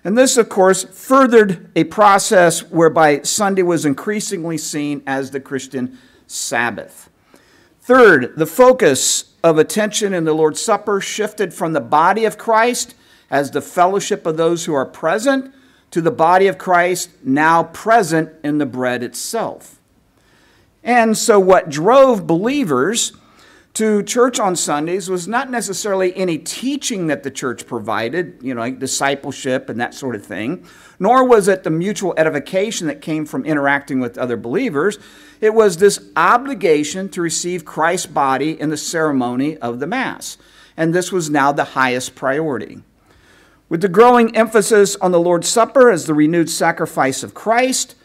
And 0.03 0.17
this, 0.17 0.37
of 0.37 0.47
course, 0.47 0.83
furthered 0.85 1.69
a 1.75 1.83
process 1.83 2.63
whereby 2.63 3.21
Sunday 3.23 3.63
was 3.63 3.85
increasingly 3.85 4.57
seen 4.57 5.03
as 5.05 5.31
the 5.31 5.41
Christian 5.41 5.97
Sabbath. 6.27 7.09
Third, 7.81 8.35
the 8.37 8.45
focus 8.45 9.33
of 9.43 9.57
attention 9.57 10.13
in 10.13 10.23
the 10.23 10.33
Lord's 10.33 10.61
Supper 10.61 11.01
shifted 11.01 11.53
from 11.53 11.73
the 11.73 11.81
body 11.81 12.23
of 12.23 12.37
Christ 12.37 12.95
as 13.29 13.51
the 13.51 13.61
fellowship 13.61 14.25
of 14.25 14.37
those 14.37 14.65
who 14.65 14.73
are 14.73 14.85
present 14.85 15.53
to 15.91 16.01
the 16.01 16.11
body 16.11 16.47
of 16.47 16.57
Christ 16.57 17.09
now 17.23 17.63
present 17.63 18.31
in 18.43 18.57
the 18.57 18.65
bread 18.65 19.03
itself. 19.03 19.78
And 20.83 21.17
so, 21.17 21.39
what 21.39 21.69
drove 21.69 22.25
believers 22.25 23.13
to 23.73 24.03
church 24.03 24.39
on 24.39 24.55
Sundays 24.55 25.09
was 25.09 25.27
not 25.27 25.49
necessarily 25.49 26.15
any 26.15 26.37
teaching 26.37 27.07
that 27.07 27.23
the 27.23 27.31
church 27.31 27.65
provided, 27.65 28.37
you 28.41 28.53
know, 28.53 28.61
like 28.61 28.79
discipleship 28.79 29.69
and 29.69 29.79
that 29.79 29.93
sort 29.93 30.15
of 30.15 30.25
thing, 30.25 30.65
nor 30.99 31.23
was 31.23 31.47
it 31.47 31.63
the 31.63 31.69
mutual 31.69 32.13
edification 32.17 32.87
that 32.87 33.01
came 33.01 33.25
from 33.25 33.45
interacting 33.45 33.99
with 33.99 34.17
other 34.17 34.35
believers. 34.35 34.97
It 35.39 35.53
was 35.53 35.77
this 35.77 36.09
obligation 36.15 37.09
to 37.09 37.21
receive 37.21 37.63
Christ's 37.63 38.07
body 38.07 38.59
in 38.59 38.69
the 38.69 38.77
ceremony 38.77 39.57
of 39.57 39.79
the 39.79 39.87
Mass. 39.87 40.37
And 40.75 40.93
this 40.93 41.11
was 41.11 41.29
now 41.29 41.51
the 41.51 41.63
highest 41.63 42.15
priority. 42.15 42.81
With 43.69 43.81
the 43.81 43.87
growing 43.87 44.35
emphasis 44.35 44.95
on 44.95 45.11
the 45.11 45.19
Lord's 45.19 45.47
Supper 45.47 45.91
as 45.91 46.05
the 46.05 46.13
renewed 46.13 46.49
sacrifice 46.49 47.21
of 47.21 47.33
Christ, 47.33 47.95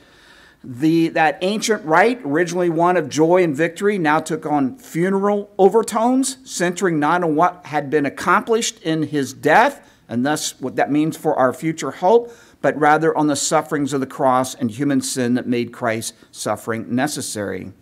the, 0.64 1.08
that 1.10 1.38
ancient 1.42 1.84
rite, 1.84 2.20
originally 2.24 2.70
one 2.70 2.96
of 2.96 3.08
joy 3.08 3.42
and 3.42 3.54
victory, 3.54 3.98
now 3.98 4.20
took 4.20 4.46
on 4.46 4.78
funeral 4.78 5.50
overtones, 5.58 6.38
centering 6.44 6.98
not 6.98 7.22
on 7.22 7.36
what 7.36 7.66
had 7.66 7.90
been 7.90 8.06
accomplished 8.06 8.80
in 8.82 9.04
his 9.04 9.32
death, 9.32 9.88
and 10.08 10.24
thus 10.24 10.60
what 10.60 10.76
that 10.76 10.90
means 10.90 11.16
for 11.16 11.34
our 11.36 11.52
future 11.52 11.90
hope, 11.90 12.32
but 12.62 12.78
rather 12.78 13.16
on 13.16 13.26
the 13.26 13.36
sufferings 13.36 13.92
of 13.92 14.00
the 14.00 14.06
cross 14.06 14.54
and 14.54 14.70
human 14.70 15.00
sin 15.00 15.34
that 15.34 15.46
made 15.46 15.72
Christ's 15.72 16.14
suffering 16.30 16.94
necessary. 16.94 17.72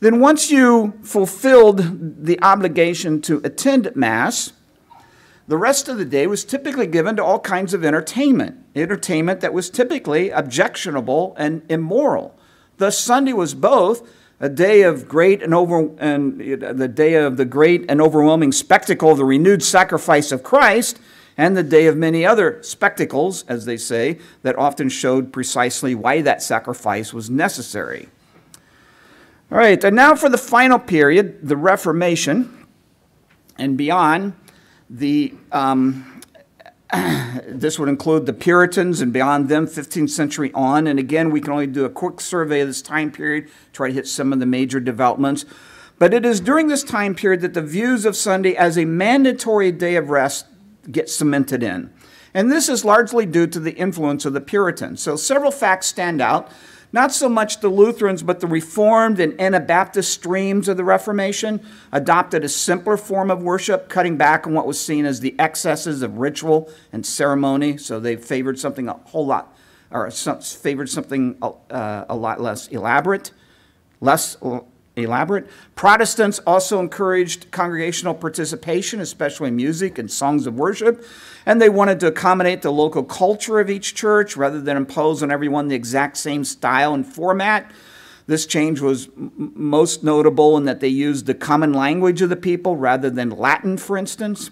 Then, 0.00 0.20
once 0.20 0.50
you 0.50 0.92
fulfilled 1.02 2.24
the 2.24 2.40
obligation 2.42 3.20
to 3.22 3.40
attend 3.42 3.90
Mass, 3.96 4.52
the 5.46 5.58
rest 5.58 5.88
of 5.88 5.98
the 5.98 6.04
day 6.04 6.26
was 6.26 6.44
typically 6.44 6.86
given 6.86 7.16
to 7.16 7.24
all 7.24 7.38
kinds 7.38 7.74
of 7.74 7.84
entertainment, 7.84 8.64
entertainment 8.74 9.40
that 9.40 9.52
was 9.52 9.68
typically 9.68 10.30
objectionable 10.30 11.34
and 11.36 11.62
immoral. 11.68 12.34
Thus, 12.78 12.98
Sunday 12.98 13.34
was 13.34 13.54
both 13.54 14.08
a 14.40 14.48
day 14.48 14.82
of 14.82 15.06
great 15.06 15.42
and 15.42 15.54
over 15.54 15.90
and 15.98 16.62
uh, 16.62 16.72
the 16.72 16.88
day 16.88 17.14
of 17.14 17.36
the 17.36 17.44
great 17.44 17.84
and 17.88 18.00
overwhelming 18.00 18.52
spectacle 18.52 19.12
of 19.12 19.18
the 19.18 19.24
renewed 19.24 19.62
sacrifice 19.62 20.32
of 20.32 20.42
Christ, 20.42 20.98
and 21.36 21.56
the 21.56 21.62
day 21.62 21.86
of 21.86 21.96
many 21.96 22.24
other 22.24 22.62
spectacles, 22.62 23.44
as 23.48 23.64
they 23.64 23.76
say, 23.76 24.18
that 24.42 24.56
often 24.56 24.88
showed 24.88 25.32
precisely 25.32 25.94
why 25.94 26.20
that 26.22 26.42
sacrifice 26.42 27.12
was 27.12 27.28
necessary. 27.28 28.08
All 29.50 29.58
right, 29.58 29.82
and 29.82 29.96
now 29.96 30.14
for 30.14 30.28
the 30.28 30.38
final 30.38 30.78
period, 30.78 31.38
the 31.42 31.56
Reformation 31.56 32.66
and 33.58 33.76
beyond 33.76 34.34
the, 34.94 35.34
um, 35.50 36.20
this 37.48 37.78
would 37.78 37.88
include 37.88 38.26
the 38.26 38.32
Puritans 38.32 39.00
and 39.00 39.12
beyond 39.12 39.48
them, 39.48 39.66
15th 39.66 40.10
century 40.10 40.52
on. 40.54 40.86
And 40.86 40.98
again, 40.98 41.30
we 41.30 41.40
can 41.40 41.52
only 41.52 41.66
do 41.66 41.84
a 41.84 41.90
quick 41.90 42.20
survey 42.20 42.60
of 42.60 42.68
this 42.68 42.80
time 42.80 43.10
period, 43.10 43.50
try 43.72 43.88
to 43.88 43.94
hit 43.94 44.06
some 44.06 44.32
of 44.32 44.38
the 44.38 44.46
major 44.46 44.78
developments. 44.78 45.44
But 45.98 46.14
it 46.14 46.24
is 46.24 46.40
during 46.40 46.68
this 46.68 46.84
time 46.84 47.14
period 47.14 47.40
that 47.40 47.54
the 47.54 47.62
views 47.62 48.04
of 48.04 48.16
Sunday 48.16 48.54
as 48.54 48.78
a 48.78 48.84
mandatory 48.84 49.72
day 49.72 49.96
of 49.96 50.10
rest 50.10 50.46
get 50.90 51.10
cemented 51.10 51.62
in. 51.62 51.92
And 52.32 52.50
this 52.50 52.68
is 52.68 52.84
largely 52.84 53.26
due 53.26 53.46
to 53.48 53.60
the 53.60 53.72
influence 53.72 54.24
of 54.24 54.32
the 54.32 54.40
Puritans. 54.40 55.02
So 55.02 55.16
several 55.16 55.50
facts 55.50 55.86
stand 55.86 56.20
out. 56.20 56.50
Not 56.94 57.12
so 57.12 57.28
much 57.28 57.58
the 57.58 57.70
Lutherans, 57.70 58.22
but 58.22 58.38
the 58.38 58.46
Reformed 58.46 59.18
and 59.18 59.38
Anabaptist 59.40 60.12
streams 60.12 60.68
of 60.68 60.76
the 60.76 60.84
Reformation 60.84 61.60
adopted 61.90 62.44
a 62.44 62.48
simpler 62.48 62.96
form 62.96 63.32
of 63.32 63.42
worship, 63.42 63.88
cutting 63.88 64.16
back 64.16 64.46
on 64.46 64.54
what 64.54 64.64
was 64.64 64.80
seen 64.80 65.04
as 65.04 65.18
the 65.18 65.34
excesses 65.36 66.02
of 66.02 66.18
ritual 66.18 66.70
and 66.92 67.04
ceremony. 67.04 67.78
So 67.78 67.98
they 67.98 68.14
favored 68.14 68.60
something 68.60 68.86
a 68.86 68.92
whole 68.92 69.26
lot, 69.26 69.52
or 69.90 70.08
favored 70.08 70.88
something 70.88 71.36
uh, 71.42 72.04
a 72.08 72.14
lot 72.14 72.40
less 72.40 72.68
elaborate, 72.68 73.32
less 74.00 74.36
elaborate. 74.96 75.46
Protestants 75.74 76.38
also 76.40 76.78
encouraged 76.78 77.50
congregational 77.50 78.14
participation, 78.14 79.00
especially 79.00 79.50
music 79.50 79.98
and 79.98 80.10
songs 80.10 80.46
of 80.46 80.54
worship, 80.54 81.04
and 81.44 81.60
they 81.60 81.68
wanted 81.68 82.00
to 82.00 82.06
accommodate 82.06 82.62
the 82.62 82.72
local 82.72 83.02
culture 83.02 83.58
of 83.58 83.68
each 83.68 83.94
church 83.94 84.36
rather 84.36 84.60
than 84.60 84.76
impose 84.76 85.22
on 85.22 85.30
everyone 85.30 85.68
the 85.68 85.74
exact 85.74 86.16
same 86.16 86.44
style 86.44 86.94
and 86.94 87.06
format. 87.06 87.70
This 88.26 88.46
change 88.46 88.80
was 88.80 89.08
most 89.16 90.02
notable 90.02 90.56
in 90.56 90.64
that 90.64 90.80
they 90.80 90.88
used 90.88 91.26
the 91.26 91.34
common 91.34 91.74
language 91.74 92.22
of 92.22 92.30
the 92.30 92.36
people 92.36 92.76
rather 92.76 93.10
than 93.10 93.30
Latin, 93.30 93.76
for 93.76 93.98
instance. 93.98 94.50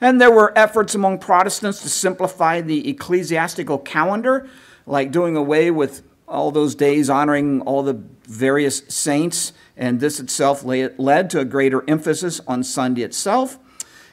And 0.00 0.20
there 0.20 0.32
were 0.32 0.52
efforts 0.58 0.96
among 0.96 1.18
Protestants 1.18 1.82
to 1.82 1.88
simplify 1.88 2.60
the 2.60 2.88
ecclesiastical 2.88 3.78
calendar, 3.78 4.48
like 4.86 5.12
doing 5.12 5.36
away 5.36 5.70
with 5.70 6.02
all 6.32 6.50
those 6.50 6.74
days 6.74 7.10
honoring 7.10 7.60
all 7.62 7.82
the 7.82 8.00
various 8.24 8.82
saints 8.88 9.52
and 9.76 10.00
this 10.00 10.18
itself 10.18 10.64
led 10.64 11.30
to 11.30 11.40
a 11.40 11.44
greater 11.44 11.88
emphasis 11.88 12.40
on 12.46 12.62
Sunday 12.62 13.02
itself, 13.02 13.58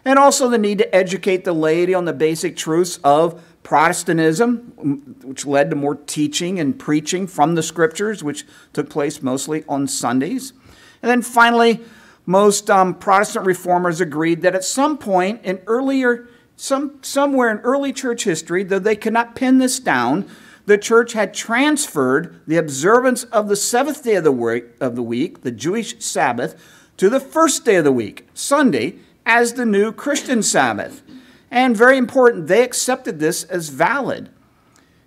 and 0.06 0.18
also 0.18 0.50
the 0.50 0.58
need 0.58 0.78
to 0.78 0.96
educate 0.96 1.44
the 1.44 1.54
laity 1.54 1.94
on 1.94 2.06
the 2.06 2.14
basic 2.14 2.56
truths 2.56 3.00
of 3.04 3.44
Protestantism, 3.62 5.18
which 5.24 5.46
led 5.46 5.70
to 5.70 5.76
more 5.76 5.96
teaching 5.96 6.60
and 6.60 6.80
preaching 6.80 7.28
from 7.28 7.56
the 7.56 7.62
scriptures, 7.62 8.24
which 8.24 8.46
took 8.74 8.90
place 8.90 9.22
mostly 9.22 9.64
on 9.68 9.86
Sundays. 9.86 10.54
And 11.02 11.12
then 11.12 11.22
finally, 11.22 11.82
most 12.26 12.70
um, 12.70 12.96
Protestant 12.96 13.46
reformers 13.46 14.02
agreed 14.02 14.42
that 14.42 14.56
at 14.56 14.64
some 14.64 14.98
point 14.98 15.42
in 15.44 15.62
earlier, 15.68 16.28
some, 16.56 17.00
somewhere 17.02 17.52
in 17.52 17.58
early 17.60 17.92
church 17.92 18.24
history, 18.24 18.64
though 18.64 18.80
they 18.80 18.96
cannot 18.96 19.36
pin 19.36 19.58
this 19.58 19.80
down, 19.80 20.30
the 20.70 20.78
church 20.78 21.14
had 21.14 21.34
transferred 21.34 22.42
the 22.46 22.58
observance 22.58 23.24
of 23.26 23.48
the 23.48 23.56
seventh 23.56 24.04
day 24.04 24.14
of 24.14 24.24
the 24.24 24.32
week, 24.32 24.66
of 24.80 24.96
the, 24.96 25.02
week 25.02 25.42
the 25.42 25.52
Jewish 25.52 26.00
Sabbath, 26.00 26.64
to 26.98 27.10
the 27.10 27.20
first 27.20 27.66
day 27.66 27.78
of 27.78 27.86
the 27.86 27.92
week, 27.92 28.28
Sunday, 28.36 28.98
as 29.26 29.54
the 29.54 29.66
new 29.66 29.92
Christian 29.92 30.44
Sabbath. 30.44 31.02
And 31.50 31.76
very 31.76 31.98
important, 31.98 32.46
they 32.46 32.62
accepted 32.62 33.18
this 33.18 33.44
as 33.46 33.70
valid. 33.70 34.30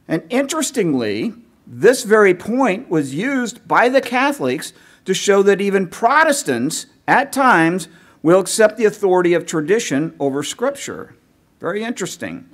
And 0.08 0.24
interestingly, 0.30 1.32
this 1.64 2.02
very 2.02 2.34
point 2.34 2.90
was 2.90 3.14
used 3.14 3.68
by 3.68 3.88
the 3.88 4.00
Catholics 4.00 4.72
to 5.04 5.14
show 5.14 5.44
that 5.44 5.60
even 5.60 5.86
Protestants, 5.86 6.86
at 7.06 7.32
times, 7.32 7.86
will 8.20 8.40
accept 8.40 8.78
the 8.78 8.84
authority 8.84 9.32
of 9.32 9.46
tradition 9.46 10.16
over 10.18 10.42
Scripture. 10.42 11.14
Very 11.60 11.84
interesting. 11.84 12.48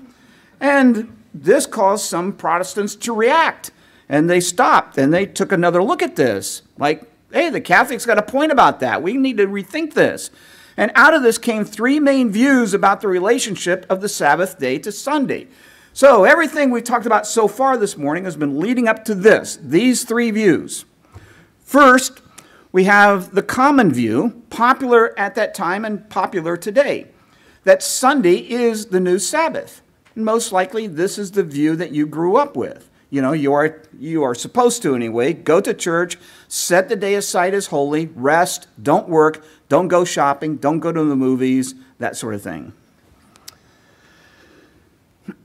And 0.61 1.18
this 1.43 1.67
caused 1.67 2.05
some 2.05 2.33
Protestants 2.33 2.95
to 2.97 3.15
react. 3.15 3.71
And 4.09 4.29
they 4.29 4.41
stopped 4.41 4.97
and 4.97 5.13
they 5.13 5.27
took 5.27 5.53
another 5.53 5.83
look 5.83 6.03
at 6.03 6.17
this. 6.17 6.63
Like, 6.79 7.03
hey, 7.33 7.51
the 7.51 7.61
Catholics 7.61 8.07
got 8.07 8.19
a 8.19 8.23
point 8.23 8.53
about 8.53 8.81
that. 8.81 9.03
We 9.03 9.17
need 9.17 9.37
to 9.37 9.47
rethink 9.47 9.95
this. 9.95 10.31
And 10.77 10.93
out 10.95 11.13
of 11.13 11.23
this 11.23 11.39
came 11.39 11.65
three 11.65 12.01
main 12.01 12.31
views 12.31 12.73
about 12.73 13.01
the 13.01 13.09
relationship 13.09 13.85
of 13.91 14.01
the 14.01 14.09
Sabbath 14.09 14.59
day 14.59 14.79
to 14.79 14.93
Sunday. 14.93 15.49
So, 15.93 16.23
everything 16.23 16.71
we've 16.71 16.85
talked 16.85 17.07
about 17.07 17.27
so 17.27 17.49
far 17.49 17.77
this 17.77 17.97
morning 17.97 18.25
has 18.25 18.37
been 18.37 18.61
leading 18.61 18.87
up 18.87 19.05
to 19.07 19.15
this 19.17 19.59
these 19.61 20.05
three 20.05 20.31
views. 20.31 20.85
First, 21.65 22.23
we 22.71 22.85
have 22.85 23.35
the 23.35 23.43
common 23.43 23.93
view, 23.93 24.45
popular 24.51 25.19
at 25.19 25.35
that 25.35 25.55
time 25.55 25.85
and 25.85 26.09
popular 26.09 26.57
today, 26.57 27.09
that 27.65 27.83
Sunday 27.83 28.37
is 28.37 28.87
the 28.87 29.01
new 29.01 29.19
Sabbath. 29.19 29.83
And 30.19 30.25
most 30.25 30.51
likely, 30.51 30.89
this 30.89 31.17
is 31.17 31.31
the 31.31 31.45
view 31.45 31.77
that 31.77 31.93
you 31.93 32.05
grew 32.05 32.35
up 32.35 32.57
with. 32.57 32.91
You 33.09 33.23
know, 33.23 33.31
you 33.31 33.53
are, 33.53 33.81
you 33.97 34.25
are 34.25 34.35
supposed 34.35 34.83
to 34.83 34.97
anyway. 34.97 35.33
Go 35.33 35.61
to 35.61 35.73
church, 35.73 36.19
set 36.49 36.89
the 36.89 36.97
day 36.97 37.15
aside 37.15 37.55
as 37.55 37.69
holy, 37.69 38.07
rest, 38.17 38.67
don't 38.83 39.09
work, 39.09 39.45
don't 39.69 39.87
go 39.87 40.05
shopping, 40.05 40.57
don't 40.57 40.81
go 40.81 40.91
to 40.91 41.05
the 41.05 41.15
movies, 41.15 41.77
that 42.01 42.17
sort 42.17 42.35
of 42.35 42.43
thing. 42.43 42.73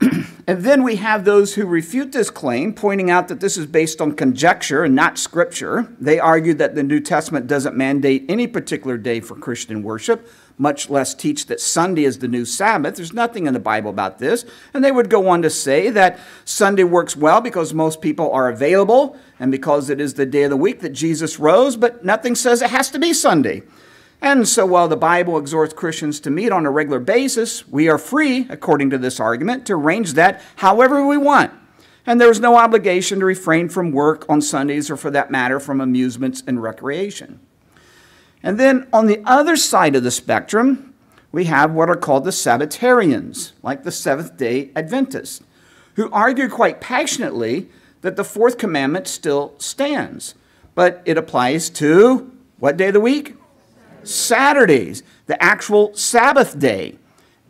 and 0.00 0.64
then 0.64 0.82
we 0.82 0.96
have 0.96 1.24
those 1.24 1.54
who 1.54 1.66
refute 1.66 2.10
this 2.10 2.28
claim, 2.28 2.74
pointing 2.74 3.12
out 3.12 3.28
that 3.28 3.38
this 3.38 3.56
is 3.56 3.66
based 3.66 4.00
on 4.00 4.16
conjecture 4.16 4.82
and 4.82 4.96
not 4.96 5.18
scripture. 5.18 5.94
They 6.00 6.18
argue 6.18 6.54
that 6.54 6.74
the 6.74 6.82
New 6.82 6.98
Testament 6.98 7.46
doesn't 7.46 7.76
mandate 7.76 8.24
any 8.28 8.48
particular 8.48 8.98
day 8.98 9.20
for 9.20 9.36
Christian 9.36 9.84
worship, 9.84 10.28
much 10.56 10.88
less 10.88 11.14
teach 11.14 11.46
that 11.46 11.60
Sunday 11.60 12.04
is 12.04 12.18
the 12.18 12.28
new 12.28 12.44
Sabbath. 12.44 12.96
There's 12.96 13.12
nothing 13.12 13.46
in 13.46 13.54
the 13.54 13.60
Bible 13.60 13.90
about 13.90 14.18
this. 14.18 14.44
And 14.72 14.84
they 14.84 14.92
would 14.92 15.10
go 15.10 15.28
on 15.28 15.42
to 15.42 15.50
say 15.50 15.90
that 15.90 16.18
Sunday 16.44 16.84
works 16.84 17.16
well 17.16 17.40
because 17.40 17.74
most 17.74 18.00
people 18.00 18.30
are 18.32 18.48
available 18.48 19.16
and 19.40 19.50
because 19.50 19.90
it 19.90 20.00
is 20.00 20.14
the 20.14 20.26
day 20.26 20.44
of 20.44 20.50
the 20.50 20.56
week 20.56 20.80
that 20.80 20.90
Jesus 20.90 21.38
rose, 21.38 21.76
but 21.76 22.04
nothing 22.04 22.34
says 22.34 22.62
it 22.62 22.70
has 22.70 22.90
to 22.90 22.98
be 22.98 23.12
Sunday. 23.12 23.62
And 24.20 24.48
so 24.48 24.64
while 24.64 24.88
the 24.88 24.96
Bible 24.96 25.36
exhorts 25.36 25.74
Christians 25.74 26.20
to 26.20 26.30
meet 26.30 26.52
on 26.52 26.66
a 26.66 26.70
regular 26.70 27.00
basis, 27.00 27.68
we 27.68 27.88
are 27.88 27.98
free, 27.98 28.46
according 28.48 28.90
to 28.90 28.98
this 28.98 29.20
argument, 29.20 29.66
to 29.66 29.74
arrange 29.74 30.14
that 30.14 30.40
however 30.56 31.04
we 31.06 31.18
want. 31.18 31.52
And 32.06 32.20
there 32.20 32.30
is 32.30 32.40
no 32.40 32.56
obligation 32.56 33.20
to 33.20 33.26
refrain 33.26 33.68
from 33.68 33.92
work 33.92 34.24
on 34.28 34.40
Sundays 34.40 34.90
or, 34.90 34.96
for 34.96 35.10
that 35.10 35.30
matter, 35.30 35.58
from 35.58 35.80
amusements 35.80 36.42
and 36.46 36.62
recreation. 36.62 37.40
And 38.44 38.60
then 38.60 38.86
on 38.92 39.06
the 39.06 39.22
other 39.24 39.56
side 39.56 39.96
of 39.96 40.02
the 40.02 40.10
spectrum, 40.10 40.92
we 41.32 41.46
have 41.46 41.72
what 41.72 41.88
are 41.88 41.96
called 41.96 42.24
the 42.24 42.30
Sabbatarians, 42.30 43.52
like 43.62 43.84
the 43.84 43.90
Seventh 43.90 44.36
day 44.36 44.70
Adventists, 44.76 45.42
who 45.96 46.10
argue 46.12 46.50
quite 46.50 46.78
passionately 46.78 47.70
that 48.02 48.16
the 48.16 48.22
fourth 48.22 48.58
commandment 48.58 49.08
still 49.08 49.54
stands, 49.58 50.34
but 50.74 51.02
it 51.06 51.16
applies 51.16 51.70
to 51.70 52.30
what 52.58 52.76
day 52.76 52.88
of 52.88 52.92
the 52.92 53.00
week? 53.00 53.34
Saturdays, 54.02 55.02
the 55.24 55.42
actual 55.42 55.94
Sabbath 55.94 56.58
day, 56.58 56.98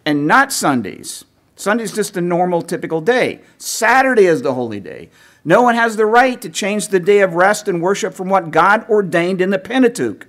and 0.07 0.29
not 0.29 0.53
Sundays. 0.53 1.25
Sunday's 1.57 1.93
just 1.93 2.17
a 2.17 2.21
normal, 2.21 2.63
typical 2.63 3.01
day. 3.01 3.41
Saturday 3.59 4.27
is 4.27 4.43
the 4.43 4.55
holy 4.55 4.79
day. 4.79 5.11
No 5.45 5.61
one 5.61 5.75
has 5.75 5.97
the 5.97 6.07
right 6.07 6.41
to 6.41 6.49
change 6.49 6.89
the 6.89 7.01
day 7.01 7.19
of 7.19 7.35
rest 7.35 7.67
and 7.67 7.83
worship 7.83 8.15
from 8.15 8.29
what 8.29 8.53
God 8.53 8.89
ordained 8.89 9.41
in 9.41 9.51
the 9.51 9.59
Pentateuch. 9.59 10.29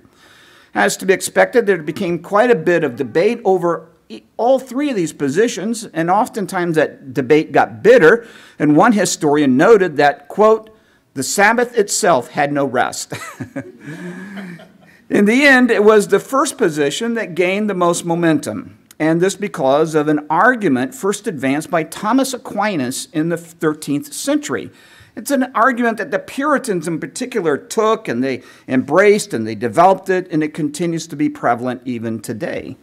As 0.76 0.94
to 0.98 1.06
be 1.06 1.14
expected, 1.14 1.64
there 1.64 1.78
became 1.78 2.18
quite 2.18 2.50
a 2.50 2.54
bit 2.54 2.84
of 2.84 2.96
debate 2.96 3.40
over 3.46 3.88
all 4.36 4.58
three 4.58 4.90
of 4.90 4.96
these 4.96 5.14
positions, 5.14 5.86
and 5.86 6.10
oftentimes 6.10 6.76
that 6.76 7.14
debate 7.14 7.50
got 7.50 7.82
bitter. 7.82 8.28
And 8.58 8.76
one 8.76 8.92
historian 8.92 9.56
noted 9.56 9.96
that, 9.96 10.28
quote, 10.28 10.68
the 11.14 11.22
Sabbath 11.22 11.74
itself 11.78 12.28
had 12.28 12.52
no 12.52 12.66
rest. 12.66 13.14
In 15.08 15.24
the 15.24 15.46
end, 15.46 15.70
it 15.70 15.82
was 15.82 16.08
the 16.08 16.20
first 16.20 16.58
position 16.58 17.14
that 17.14 17.34
gained 17.34 17.70
the 17.70 17.74
most 17.74 18.04
momentum, 18.04 18.78
and 18.98 19.18
this 19.18 19.34
because 19.34 19.94
of 19.94 20.08
an 20.08 20.26
argument 20.28 20.94
first 20.94 21.26
advanced 21.26 21.70
by 21.70 21.84
Thomas 21.84 22.34
Aquinas 22.34 23.08
in 23.12 23.30
the 23.30 23.36
13th 23.36 24.12
century. 24.12 24.70
It's 25.16 25.30
an 25.30 25.50
argument 25.54 25.96
that 25.96 26.10
the 26.10 26.18
Puritans 26.18 26.86
in 26.86 27.00
particular 27.00 27.56
took 27.56 28.06
and 28.06 28.22
they 28.22 28.42
embraced 28.68 29.32
and 29.32 29.46
they 29.46 29.54
developed 29.54 30.10
it, 30.10 30.30
and 30.30 30.42
it 30.42 30.52
continues 30.52 31.06
to 31.08 31.16
be 31.16 31.30
prevalent 31.30 31.80
even 31.86 32.20
today. 32.20 32.76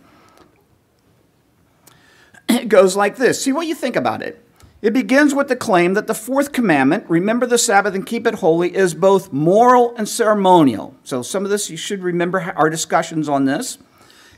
It 2.50 2.70
goes 2.70 2.96
like 2.96 3.16
this 3.18 3.44
see 3.44 3.54
what 3.54 3.68
you 3.68 3.76
think 3.76 3.96
about 3.96 4.22
it. 4.24 4.44
It 4.82 4.92
begins 4.92 5.34
with 5.34 5.48
the 5.48 5.56
claim 5.56 5.94
that 5.94 6.08
the 6.08 6.14
fourth 6.14 6.52
commandment, 6.52 7.06
remember 7.08 7.46
the 7.46 7.58
Sabbath 7.58 7.96
and 7.96 8.06
keep 8.06 8.28
it 8.28 8.36
holy, 8.36 8.76
is 8.76 8.94
both 8.94 9.32
moral 9.32 9.96
and 9.96 10.10
ceremonial. 10.10 10.94
So, 11.04 11.22
some 11.22 11.46
of 11.46 11.52
this 11.52 11.70
you 11.70 11.78
should 11.78 12.04
remember 12.04 12.54
our 12.58 12.70
discussions 12.70 13.30
on 13.30 13.46
this. 13.46 13.78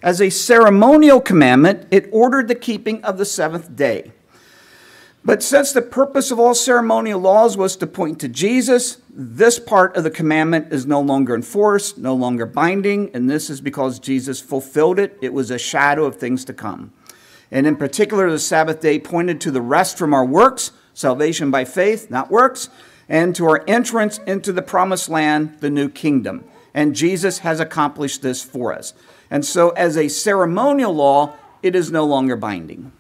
As 0.04 0.22
a 0.22 0.30
ceremonial 0.30 1.20
commandment, 1.20 1.88
it 1.90 2.08
ordered 2.12 2.48
the 2.48 2.56
keeping 2.56 3.04
of 3.04 3.18
the 3.18 3.26
seventh 3.26 3.76
day. 3.76 4.12
But 5.26 5.42
since 5.42 5.72
the 5.72 5.82
purpose 5.82 6.30
of 6.30 6.40
all 6.40 6.54
ceremonial 6.54 7.20
laws 7.20 7.58
was 7.58 7.76
to 7.78 7.88
point 7.88 8.20
to 8.20 8.28
Jesus, 8.28 9.00
this 9.10 9.58
part 9.58 9.98
of 9.98 10.04
the 10.04 10.12
commandment 10.12 10.72
is 10.72 10.86
no 10.86 11.02
longer 11.02 11.34
enforced, 11.34 11.98
no 11.98 12.14
longer 12.14 12.46
binding, 12.46 13.10
and 13.16 13.28
this 13.28 13.50
is 13.50 13.60
because 13.60 13.98
Jesus 13.98 14.40
fulfilled 14.40 15.00
it. 15.00 15.18
It 15.22 15.34
was 15.34 15.50
a 15.50 15.58
shadow 15.58 16.06
of 16.06 16.18
things 16.18 16.46
to 16.46 16.54
come. 16.54 16.94
And 17.50 17.66
in 17.66 17.76
particular, 17.76 18.30
the 18.30 18.38
Sabbath 18.38 18.82
day 18.82 19.00
pointed 19.00 19.42
to 19.42 19.52
the 19.52 19.62
rest 19.62 19.98
from 19.98 20.14
our 20.14 20.26
works, 20.26 20.72
salvation 20.94 21.50
by 21.50 21.66
faith, 21.66 22.12
not 22.12 22.30
works, 22.30 22.70
and 23.10 23.36
to 23.36 23.46
our 23.46 23.64
entrance 23.68 24.20
into 24.28 24.54
the 24.54 24.62
promised 24.62 25.10
land, 25.10 25.58
the 25.60 25.72
new 25.72 25.90
kingdom. 25.90 26.44
And 26.72 26.96
Jesus 26.96 27.40
has 27.40 27.60
accomplished 27.60 28.22
this 28.22 28.44
for 28.44 28.74
us. 28.74 28.94
And 29.32 29.44
so, 29.44 29.70
as 29.72 29.98
a 29.98 30.08
ceremonial 30.08 30.94
law, 30.94 31.34
it 31.64 31.76
is 31.76 31.92
no 31.92 32.06
longer 32.06 32.36
binding. 32.36 32.92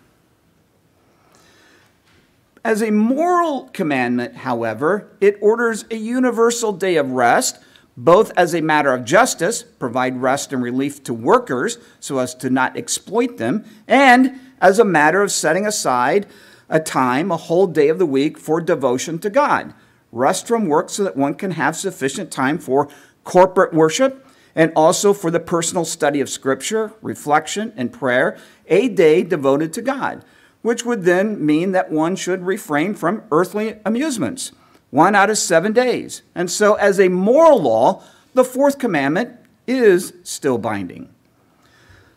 As 2.65 2.82
a 2.82 2.89
moral 2.89 3.69
commandment, 3.73 4.38
however, 4.38 5.12
it 5.21 5.38
orders 5.39 5.86
a 5.91 5.97
universal 5.97 6.73
day 6.73 6.95
of 6.95 7.12
rest, 7.12 7.60
both 7.95 8.32
as 8.36 8.56
a 8.56 8.62
matter 8.62 8.91
of 8.91 9.06
justice, 9.06 9.62
provide 9.62 10.19
rest 10.19 10.51
and 10.51 10.63
relief 10.63 11.04
to 11.04 11.13
workers 11.13 11.78
so 11.99 12.17
as 12.17 12.34
to 12.34 12.49
not 12.49 12.75
exploit 12.75 13.38
them, 13.38 13.65
and 13.88 14.39
as 14.60 14.80
a 14.80 14.84
matter 14.84 15.21
of 15.21 15.32
setting 15.32 15.67
aside 15.67 16.25
a 16.67 16.80
time, 16.80 17.30
a 17.30 17.38
whole 17.38 17.67
day 17.67 17.88
of 17.88 17.99
the 17.99 18.06
week, 18.08 18.36
for 18.39 18.60
devotion 18.60 19.19
to 19.19 19.30
God. 19.30 19.75
Rest 20.12 20.47
from 20.47 20.65
work 20.65 20.89
so 20.89 21.04
that 21.04 21.15
one 21.15 21.36
can 21.36 21.51
have 21.51 21.75
sufficient 21.75 22.32
time 22.32 22.58
for 22.58 22.89
corporate 23.23 23.75
worship 23.75 24.25
and 24.56 24.73
also 24.75 25.13
for 25.13 25.30
the 25.30 25.39
personal 25.39 25.86
study 25.86 26.19
of 26.19 26.32
Scripture, 26.32 26.93
reflection, 27.04 27.73
and 27.78 27.93
prayer, 27.93 28.39
a 28.65 28.89
day 28.89 29.21
devoted 29.21 29.71
to 29.73 29.84
God 29.84 30.25
which 30.65 30.84
would 30.84 31.04
then 31.04 31.45
mean 31.45 31.73
that 31.73 31.91
one 31.91 32.15
should 32.15 32.43
refrain 32.43 32.95
from 32.95 33.21
earthly 33.32 33.78
amusements, 33.86 34.51
one 34.89 35.13
out 35.13 35.30
of 35.30 35.38
seven 35.38 35.71
days. 35.71 36.23
And 36.34 36.49
so, 36.49 36.73
as 36.73 36.99
a 36.99 37.08
moral 37.08 37.62
law, 37.62 38.01
the 38.34 38.43
fourth 38.43 38.80
commandment 38.80 39.38
is 39.67 40.13
still 40.23 40.58
binding. 40.58 41.13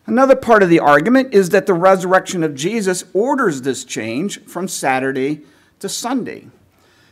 Another 0.07 0.35
part 0.35 0.63
of 0.63 0.69
the 0.69 0.79
argument 0.79 1.31
is 1.31 1.49
that 1.49 1.67
the 1.67 1.75
resurrection 1.75 2.43
of 2.43 2.55
Jesus 2.55 3.03
orders 3.13 3.61
this 3.61 3.85
change 3.85 4.43
from 4.45 4.67
Saturday 4.67 5.43
to 5.77 5.87
Sunday. 5.87 6.47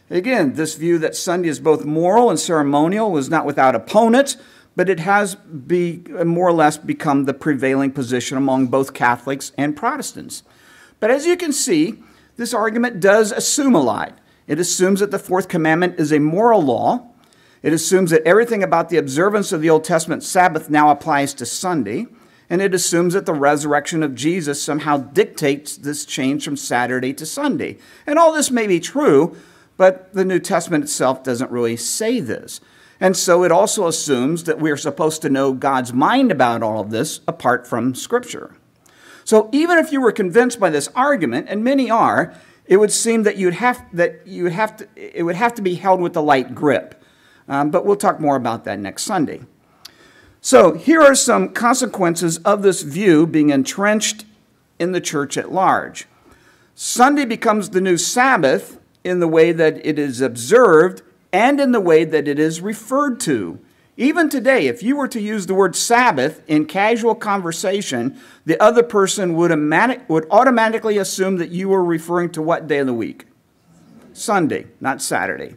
Again, 0.10 0.56
this 0.56 0.74
view 0.74 0.98
that 0.98 1.16
Sunday 1.16 1.50
is 1.50 1.60
both 1.60 1.86
moral 1.86 2.32
and 2.32 2.40
ceremonial 2.40 3.12
was 3.12 3.30
not 3.30 3.46
without 3.46 3.76
opponents, 3.76 4.38
but 4.76 4.90
it 4.90 5.02
has 5.02 5.36
be, 5.36 5.98
more 6.26 6.50
or 6.50 6.54
less 6.54 6.78
become 6.78 7.26
the 7.26 7.36
prevailing 7.36 7.92
position 7.92 8.40
among 8.40 8.70
both 8.70 8.96
Catholics 8.96 9.52
and 9.56 9.78
Protestants. 9.78 10.42
But 11.00 11.12
as 11.12 11.26
you 11.26 11.38
can 11.38 11.54
see, 11.54 11.96
this 12.38 12.54
argument 12.54 13.00
does 13.00 13.32
assume 13.32 13.76
a 13.76 13.82
lot. 13.82 14.18
It 14.48 14.60
assumes 14.60 15.00
that 15.00 15.12
the 15.12 15.20
fourth 15.20 15.48
commandment 15.48 16.00
is 16.00 16.12
a 16.12 16.20
moral 16.20 16.62
law. 16.62 17.10
It 17.62 17.74
assumes 17.74 18.12
that 18.12 18.26
everything 18.26 18.64
about 18.64 18.90
the 18.90 18.98
observance 18.98 19.52
of 19.52 19.62
the 19.62 19.70
Old 19.70 19.84
Testament 19.84 20.24
Sabbath 20.24 20.70
now 20.70 20.90
applies 20.90 21.34
to 21.36 21.46
Sunday. 21.46 22.08
And 22.50 22.62
it 22.62 22.74
assumes 22.74 23.14
that 23.14 23.26
the 23.26 23.34
resurrection 23.34 24.04
of 24.04 24.16
Jesus 24.16 24.62
somehow 24.62 24.98
dictates 24.98 25.76
this 25.76 26.06
change 26.06 26.46
from 26.46 26.56
Saturday 26.56 27.14
to 27.14 27.26
Sunday. 27.26 27.78
And 28.06 28.18
all 28.18 28.32
this 28.32 28.50
may 28.50 28.68
be 28.68 28.80
true, 28.80 29.36
but 29.76 30.14
the 30.14 30.24
New 30.24 30.40
Testament 30.40 30.86
itself 30.86 31.24
doesn't 31.24 31.52
really 31.52 31.76
say 31.76 32.22
this. 32.22 32.62
And 33.00 33.18
so 33.18 33.44
it 33.44 33.52
also 33.52 33.88
assumes 33.88 34.46
that 34.46 34.60
we 34.60 34.72
are 34.72 34.78
supposed 34.78 35.22
to 35.24 35.30
know 35.30 35.54
God's 35.54 35.92
mind 35.92 36.32
about 36.32 36.64
all 36.64 36.80
of 36.80 36.90
this 36.90 37.20
apart 37.28 37.68
from 37.68 37.94
Scripture. 37.94 38.56
So 39.28 39.50
even 39.52 39.78
if 39.78 39.92
you 39.92 40.00
were 40.00 40.14
convinced 40.14 40.58
by 40.58 40.70
this 40.70 40.88
argument, 40.96 41.48
and 41.50 41.62
many 41.62 41.92
are, 41.92 42.34
it 42.66 42.78
would 42.78 42.94
seem 42.94 43.24
that 43.24 43.36
you'd 43.36 43.56
have 43.56 43.84
that 43.92 44.26
you 44.26 44.46
have 44.46 44.78
to 44.78 44.88
it 44.96 45.24
would 45.24 45.36
have 45.36 45.54
to 45.56 45.62
be 45.62 45.76
held 45.76 46.00
with 46.00 46.16
a 46.16 46.22
light 46.22 46.56
grip. 46.56 47.04
Um, 47.50 47.70
but 47.70 47.86
we'll 47.86 47.98
talk 47.98 48.22
more 48.22 48.38
about 48.38 48.64
that 48.64 48.80
next 48.80 49.04
Sunday. 49.04 49.42
So 50.40 50.76
here 50.76 51.02
are 51.02 51.14
some 51.14 51.50
consequences 51.50 52.38
of 52.46 52.62
this 52.62 52.84
view 52.84 53.28
being 53.28 53.50
entrenched 53.50 54.24
in 54.80 54.94
the 54.94 55.02
church 55.02 55.38
at 55.38 55.52
large. 55.52 56.08
Sunday 56.74 57.26
becomes 57.26 57.72
the 57.72 57.82
new 57.82 57.98
Sabbath 57.98 58.80
in 59.04 59.20
the 59.20 59.28
way 59.28 59.52
that 59.52 59.86
it 59.86 60.00
is 60.00 60.22
observed 60.22 61.02
and 61.34 61.60
in 61.60 61.74
the 61.74 61.82
way 61.82 62.06
that 62.06 62.30
it 62.30 62.40
is 62.40 62.62
referred 62.62 63.20
to. 63.22 63.60
Even 64.00 64.30
today, 64.30 64.68
if 64.68 64.84
you 64.84 64.96
were 64.96 65.08
to 65.08 65.20
use 65.20 65.48
the 65.48 65.56
word 65.56 65.76
Sabbath 65.76 66.44
in 66.48 66.66
casual 66.66 67.16
conversation, 67.16 68.20
the 68.46 68.62
other 68.62 68.84
person 68.84 69.34
would, 69.36 69.52
would 70.08 70.28
automatically 70.30 71.00
assume 71.00 71.38
that 71.38 71.50
you 71.50 71.70
were 71.70 71.84
referring 71.84 72.30
to 72.32 72.42
what 72.42 72.68
day 72.68 72.78
of 72.78 72.88
the 72.88 72.94
week? 72.94 73.26
Sunday, 74.14 74.68
not 74.80 75.02
Saturday. 75.02 75.56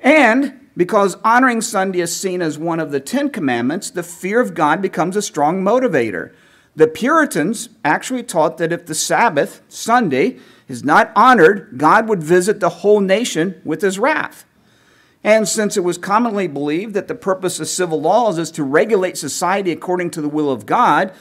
And 0.00 0.60
Because 0.76 1.16
honoring 1.24 1.60
Sunday 1.60 2.00
is 2.00 2.16
seen 2.16 2.40
as 2.40 2.58
one 2.58 2.80
of 2.80 2.90
the 2.90 3.00
Ten 3.00 3.28
Commandments, 3.28 3.90
the 3.90 4.02
fear 4.02 4.40
of 4.40 4.54
God 4.54 4.80
becomes 4.80 5.14
a 5.14 5.20
strong 5.20 5.62
motivator. 5.62 6.32
The 6.76 6.86
Puritans 6.86 7.68
actually 7.84 8.22
taught 8.22 8.56
that 8.56 8.72
if 8.72 8.86
the 8.86 8.94
Sabbath, 8.94 9.60
Sunday, 9.68 10.38
is 10.68 10.84
not 10.84 11.12
honored, 11.16 11.76
God 11.76 12.08
would 12.08 12.22
visit 12.22 12.60
the 12.60 12.68
whole 12.68 13.00
nation 13.00 13.60
with 13.64 13.82
his 13.82 13.98
wrath. 13.98 14.46
And 15.22 15.46
since 15.46 15.76
it 15.76 15.84
was 15.84 15.98
commonly 15.98 16.46
believed 16.46 16.94
that 16.94 17.08
the 17.08 17.14
purpose 17.14 17.60
of 17.60 17.68
civil 17.68 18.00
laws 18.00 18.38
is 18.38 18.50
to 18.52 18.64
regulate 18.64 19.18
society 19.18 19.70
according 19.70 20.10
to 20.12 20.22
the 20.22 20.28
will 20.28 20.50
of 20.50 20.66
God, 20.66 21.12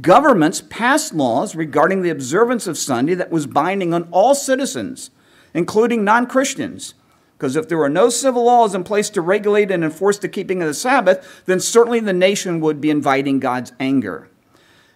governments 0.00 0.62
passed 0.68 1.14
laws 1.14 1.54
regarding 1.54 2.02
the 2.02 2.10
observance 2.10 2.66
of 2.66 2.76
Sunday 2.76 3.14
that 3.14 3.30
was 3.30 3.46
binding 3.46 3.94
on 3.94 4.08
all 4.10 4.34
citizens, 4.34 5.10
including 5.54 6.04
non 6.04 6.26
Christians. 6.26 6.94
Because 7.36 7.56
if 7.56 7.68
there 7.68 7.78
were 7.78 7.90
no 7.90 8.08
civil 8.08 8.44
laws 8.44 8.74
in 8.74 8.82
place 8.82 9.10
to 9.10 9.20
regulate 9.20 9.70
and 9.70 9.84
enforce 9.84 10.18
the 10.18 10.28
keeping 10.28 10.62
of 10.62 10.68
the 10.68 10.74
Sabbath, 10.74 11.42
then 11.44 11.60
certainly 11.60 12.00
the 12.00 12.12
nation 12.12 12.60
would 12.60 12.80
be 12.80 12.88
inviting 12.88 13.40
God's 13.40 13.72
anger. 13.78 14.28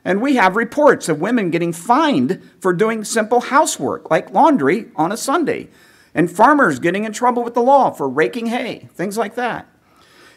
And 0.04 0.22
we 0.22 0.36
have 0.36 0.56
reports 0.56 1.10
of 1.10 1.20
women 1.20 1.50
getting 1.50 1.74
fined 1.74 2.42
for 2.58 2.72
doing 2.72 3.04
simple 3.04 3.40
housework 3.40 4.10
like 4.10 4.32
laundry 4.32 4.86
on 4.96 5.12
a 5.12 5.18
Sunday, 5.18 5.68
and 6.14 6.30
farmers 6.30 6.78
getting 6.78 7.04
in 7.04 7.12
trouble 7.12 7.42
with 7.42 7.54
the 7.54 7.62
law 7.62 7.90
for 7.90 8.08
raking 8.08 8.46
hay, 8.46 8.88
things 8.94 9.16
like 9.16 9.34
that. 9.34 9.66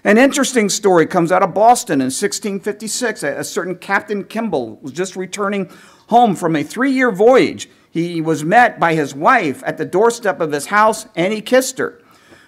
An 0.04 0.18
interesting 0.18 0.70
story 0.70 1.06
comes 1.06 1.32
out 1.32 1.44
of 1.44 1.54
Boston 1.54 2.02
in 2.02 2.08
1656. 2.08 3.24
A 3.24 3.44
certain 3.44 3.76
Captain 3.76 4.26
Kimball 4.26 4.78
was 4.82 4.92
just 4.92 5.16
returning 5.16 5.72
home 6.08 6.36
from 6.36 6.56
a 6.56 6.64
three 6.64 6.92
year 6.92 7.10
voyage. 7.10 7.70
He 7.90 8.20
was 8.20 8.44
met 8.44 8.80
by 8.80 8.96
his 8.96 9.16
wife 9.16 9.64
at 9.66 9.78
the 9.78 9.86
doorstep 9.86 10.42
of 10.42 10.52
his 10.52 10.66
house 10.68 11.08
and 11.16 11.32
he 11.32 11.42
kissed 11.42 11.78
her. 11.78 12.02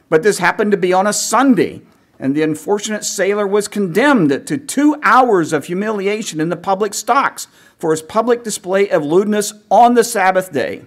But 0.09 0.21
this 0.21 0.39
happened 0.39 0.71
to 0.71 0.77
be 0.77 0.93
on 0.93 1.07
a 1.07 1.13
Sunday, 1.13 1.81
and 2.19 2.35
the 2.35 2.43
unfortunate 2.43 3.03
sailor 3.03 3.47
was 3.47 3.67
condemned 3.67 4.45
to 4.47 4.57
two 4.57 4.97
hours 5.01 5.51
of 5.51 5.65
humiliation 5.65 6.39
in 6.39 6.49
the 6.49 6.55
public 6.55 6.93
stocks 6.93 7.47
for 7.77 7.91
his 7.91 8.01
public 8.01 8.43
display 8.43 8.89
of 8.89 9.03
lewdness 9.03 9.53
on 9.71 9.95
the 9.95 10.03
Sabbath 10.03 10.51
day. 10.51 10.83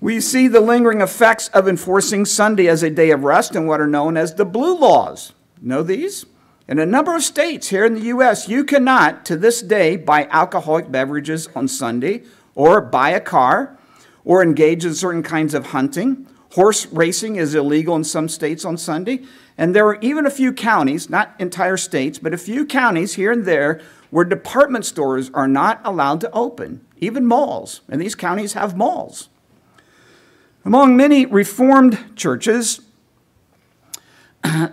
we 0.05 0.21
see 0.21 0.49
the 0.49 0.61
lingering 0.61 1.01
effects 1.01 1.49
of 1.49 1.67
enforcing 1.67 2.27
Sunday 2.27 2.69
as 2.69 2.83
a 2.83 2.90
day 2.90 3.11
of 3.11 3.25
rest 3.25 3.57
in 3.57 3.67
what 3.67 3.81
are 3.81 3.87
known 3.87 4.19
as 4.19 4.35
the 4.35 4.45
blue 4.45 4.77
laws. 4.77 5.33
Know 5.62 5.83
these? 5.83 6.27
In 6.69 6.79
a 6.79 6.85
number 6.85 7.17
of 7.17 7.23
states 7.23 7.69
here 7.69 7.87
in 7.87 7.95
the 7.95 8.03
U.S., 8.03 8.47
you 8.47 8.64
cannot, 8.64 9.25
to 9.25 9.35
this 9.35 9.62
day, 9.62 9.97
buy 9.97 10.27
alcoholic 10.31 10.93
beverages 10.93 11.49
on 11.55 11.69
Sunday, 11.69 12.23
or 12.55 12.83
buy 12.83 13.09
a 13.11 13.21
car, 13.21 13.79
or 14.27 14.43
engage 14.43 14.85
in 14.85 14.93
certain 14.93 15.23
kinds 15.23 15.55
of 15.55 15.69
hunting, 15.69 16.27
Horse 16.55 16.87
racing 16.87 17.35
is 17.35 17.57
illegal 17.57 17.97
in 17.97 18.05
some 18.05 18.29
states 18.29 18.64
on 18.64 18.77
Sunday. 18.77 19.25
And 19.59 19.75
there 19.75 19.88
are 19.88 19.99
even 20.01 20.25
a 20.25 20.31
few 20.31 20.53
counties, 20.53 21.11
not 21.11 21.35
entire 21.40 21.77
states, 21.77 22.21
but 22.21 22.33
a 22.33 22.38
few 22.38 22.64
counties 22.64 23.14
here 23.14 23.33
and 23.33 23.45
there 23.45 23.81
where 24.11 24.25
department 24.25 24.85
stores 24.85 25.33
are 25.35 25.49
not 25.49 25.81
allowed 25.85 26.21
to 26.21 26.31
open, 26.31 26.87
even 26.99 27.27
malls. 27.27 27.81
And 27.88 28.01
these 28.01 28.14
counties 28.14 28.53
have 28.53 28.77
malls. 28.77 29.31
Among 30.66 30.96
many 30.96 31.27
Reformed 31.27 32.16
churches, 32.16 32.81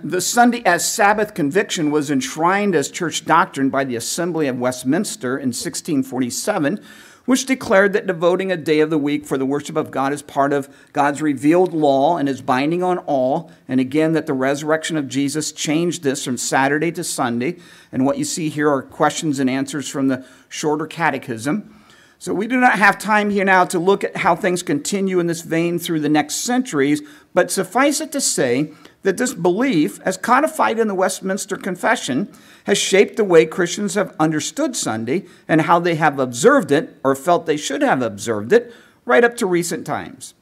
the 0.02 0.22
Sunday 0.22 0.64
as 0.66 0.88
Sabbath 0.88 1.34
conviction 1.34 1.92
was 1.92 2.10
enshrined 2.10 2.76
as 2.76 2.90
church 2.90 3.26
doctrine 3.26 3.70
by 3.70 3.84
the 3.84 3.98
Assembly 3.98 4.48
of 4.48 4.58
Westminster 4.58 5.38
in 5.38 5.50
1647 5.50 6.82
which 7.26 7.46
declared 7.46 7.94
that 7.94 8.08
devoting 8.08 8.52
a 8.52 8.58
day 8.58 8.80
of 8.80 8.90
the 8.90 8.98
week 8.98 9.26
for 9.26 9.38
the 9.38 9.46
worship 9.46 9.76
of 9.76 9.92
God 9.92 10.12
is 10.12 10.22
part 10.22 10.52
of 10.52 10.68
God's 10.92 11.22
revealed 11.22 11.74
law 11.74 12.18
and 12.18 12.28
is 12.28 12.42
binding 12.42 12.82
on 12.82 12.98
all. 13.00 13.52
And 13.68 13.80
again, 13.80 14.14
that 14.14 14.26
the 14.26 14.34
resurrection 14.34 14.98
of 14.98 15.08
Jesus 15.08 15.52
changed 15.52 16.02
this 16.02 16.26
from 16.26 16.38
Saturday 16.38 16.92
to 16.94 17.04
Sunday. 17.04 17.60
And 17.92 18.06
what 18.06 18.18
you 18.18 18.26
see 18.26 18.50
here 18.50 18.70
are 18.70 18.82
questions 18.82 19.40
and 19.40 19.50
answers 19.50 19.88
from 19.88 20.08
the 20.08 20.26
shorter 20.50 20.88
catechism. 20.88 21.81
So 22.22 22.36
we 22.36 22.46
do 22.46 22.60
not 22.60 22.78
have 22.78 23.00
time 23.00 23.32
here 23.32 23.44
now 23.44 23.66
to 23.66 23.80
look 23.80 24.04
at 24.04 24.18
how 24.18 24.36
things 24.36 24.62
continue 24.62 25.20
in 25.20 25.26
this 25.26 25.42
vein 25.42 25.80
through 25.80 26.02
the 26.02 26.08
next 26.08 26.36
centuries, 26.36 27.02
but 27.34 27.50
suffice 27.50 28.00
it 28.00 28.12
to 28.12 28.22
say 28.22 28.74
that 29.02 29.18
this 29.18 29.34
belief, 29.34 30.00
as 30.02 30.18
codified 30.18 30.78
in 30.78 30.88
the 30.88 30.94
Westminster 30.94 31.58
Confession, 31.58 32.32
has 32.66 32.78
shaped 32.78 33.16
the 33.18 33.24
way 33.24 33.48
Christians 33.48 33.96
have 33.96 34.16
understood 34.20 34.76
Sunday 34.76 35.26
and 35.48 35.62
how 35.62 35.80
they 35.80 35.96
have 35.96 36.20
observed 36.20 36.72
it 36.72 36.96
or 37.04 37.16
felt 37.16 37.48
they 37.48 37.58
should 37.58 37.82
have 37.82 38.04
observed 38.04 38.54
it 38.54 38.72
right 39.04 39.24
up 39.24 39.36
to 39.38 39.48
recent 39.48 39.88
times. 39.88 40.36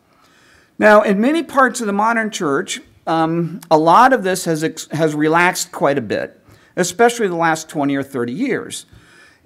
Now, 0.77 1.01
in 1.01 1.21
many 1.21 1.43
parts 1.43 1.79
of 1.79 1.87
the 1.87 1.93
modern 1.93 2.29
church, 2.29 2.81
um, 3.07 3.61
a 3.71 3.77
lot 3.77 4.11
of 4.11 4.23
this 4.23 4.43
has, 4.43 4.63
has 4.91 5.15
relaxed 5.15 5.71
quite 5.71 5.97
a 5.97 6.01
bit, 6.01 6.45
especially 6.75 7.29
the 7.29 7.35
last 7.37 7.69
20 7.69 7.95
or 7.95 8.03
30 8.03 8.33
years. 8.33 8.85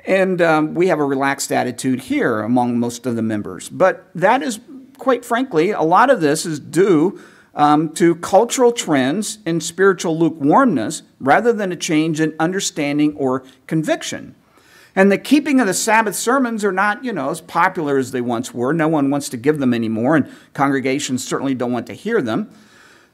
And 0.05 0.41
um, 0.41 0.73
we 0.73 0.87
have 0.87 0.99
a 0.99 1.05
relaxed 1.05 1.51
attitude 1.51 2.01
here 2.01 2.41
among 2.41 2.77
most 2.79 3.05
of 3.05 3.15
the 3.15 3.21
members. 3.21 3.69
But 3.69 4.09
that 4.15 4.41
is, 4.41 4.59
quite 4.97 5.23
frankly, 5.23 5.71
a 5.71 5.81
lot 5.81 6.09
of 6.09 6.21
this 6.21 6.45
is 6.45 6.59
due 6.59 7.21
um, 7.55 7.93
to 7.93 8.15
cultural 8.15 8.71
trends 8.71 9.39
and 9.45 9.63
spiritual 9.63 10.17
lukewarmness 10.17 11.03
rather 11.19 11.53
than 11.53 11.71
a 11.71 11.75
change 11.75 12.19
in 12.19 12.35
understanding 12.39 13.15
or 13.15 13.43
conviction. 13.67 14.35
And 14.95 15.11
the 15.11 15.17
keeping 15.17 15.59
of 15.59 15.67
the 15.67 15.73
Sabbath 15.73 16.15
sermons 16.15 16.63
are 16.63 16.71
not, 16.71 17.03
you 17.03 17.13
know, 17.13 17.29
as 17.29 17.41
popular 17.41 17.97
as 17.97 18.11
they 18.11 18.21
once 18.21 18.53
were. 18.53 18.73
No 18.73 18.87
one 18.87 19.09
wants 19.09 19.29
to 19.29 19.37
give 19.37 19.57
them 19.57 19.73
anymore, 19.73 20.15
and 20.15 20.31
congregations 20.53 21.25
certainly 21.25 21.55
don't 21.55 21.71
want 21.71 21.87
to 21.87 21.93
hear 21.93 22.21
them. 22.21 22.51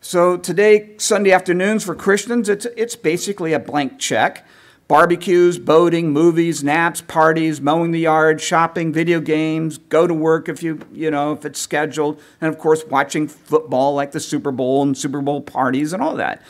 So 0.02 0.38
today, 0.38 0.95
Sunday 0.97 1.32
afternoons 1.32 1.84
for 1.86 1.95
Christians, 1.95 2.49
it's, 2.49 2.65
it's 2.78 2.95
basically 2.95 3.54
a 3.54 3.60
blank 3.60 3.99
check 3.99 4.45
barbecues, 4.89 5.60
boating, 5.60 6.12
movies, 6.12 6.63
naps, 6.63 6.99
parties, 6.99 7.62
mowing 7.62 7.91
the 7.91 7.99
yard, 7.99 8.41
shopping, 8.41 8.91
video 8.91 9.21
games, 9.21 9.78
go 9.78 10.08
to 10.08 10.13
work 10.15 10.49
if 10.49 10.63
you, 10.63 10.80
you 10.91 11.12
know, 11.12 11.32
if 11.32 11.45
it's 11.45 11.62
scheduled, 11.62 12.19
and 12.41 12.52
of 12.52 12.58
course 12.60 12.84
watching 12.89 13.28
football 13.28 13.93
like 13.93 14.12
the 14.12 14.19
Super 14.19 14.52
Bowl 14.52 14.82
and 14.82 14.97
Super 14.97 15.21
Bowl 15.21 15.41
parties 15.41 15.93
and 15.93 16.02
all 16.02 16.15
that. 16.15 16.41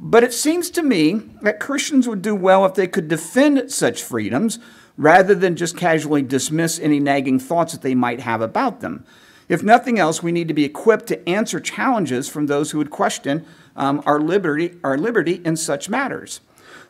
But 0.00 0.24
it 0.24 0.34
seems 0.34 0.68
to 0.70 0.82
me 0.82 1.12
that 1.42 1.60
Christians 1.60 2.08
would 2.08 2.22
do 2.22 2.34
well 2.34 2.66
if 2.66 2.74
they 2.74 2.88
could 2.88 3.06
defend 3.06 3.70
such 3.70 4.02
freedoms 4.02 4.58
rather 4.96 5.34
than 5.34 5.54
just 5.54 5.76
casually 5.76 6.22
dismiss 6.22 6.80
any 6.80 6.98
nagging 6.98 7.38
thoughts 7.38 7.72
that 7.72 7.82
they 7.82 7.94
might 7.94 8.20
have 8.20 8.40
about 8.40 8.80
them. 8.80 9.04
If 9.48 9.62
nothing 9.62 9.96
else, 9.98 10.24
we 10.24 10.32
need 10.32 10.48
to 10.48 10.54
be 10.54 10.64
equipped 10.64 11.06
to 11.06 11.28
answer 11.28 11.60
challenges 11.60 12.28
from 12.28 12.46
those 12.46 12.72
who 12.72 12.78
would 12.78 12.90
question 12.90 13.46
um, 13.76 14.02
our 14.06 14.18
liberty, 14.18 14.76
our 14.82 14.98
liberty 14.98 15.40
in 15.44 15.56
such 15.56 15.88
matters. 15.88 16.40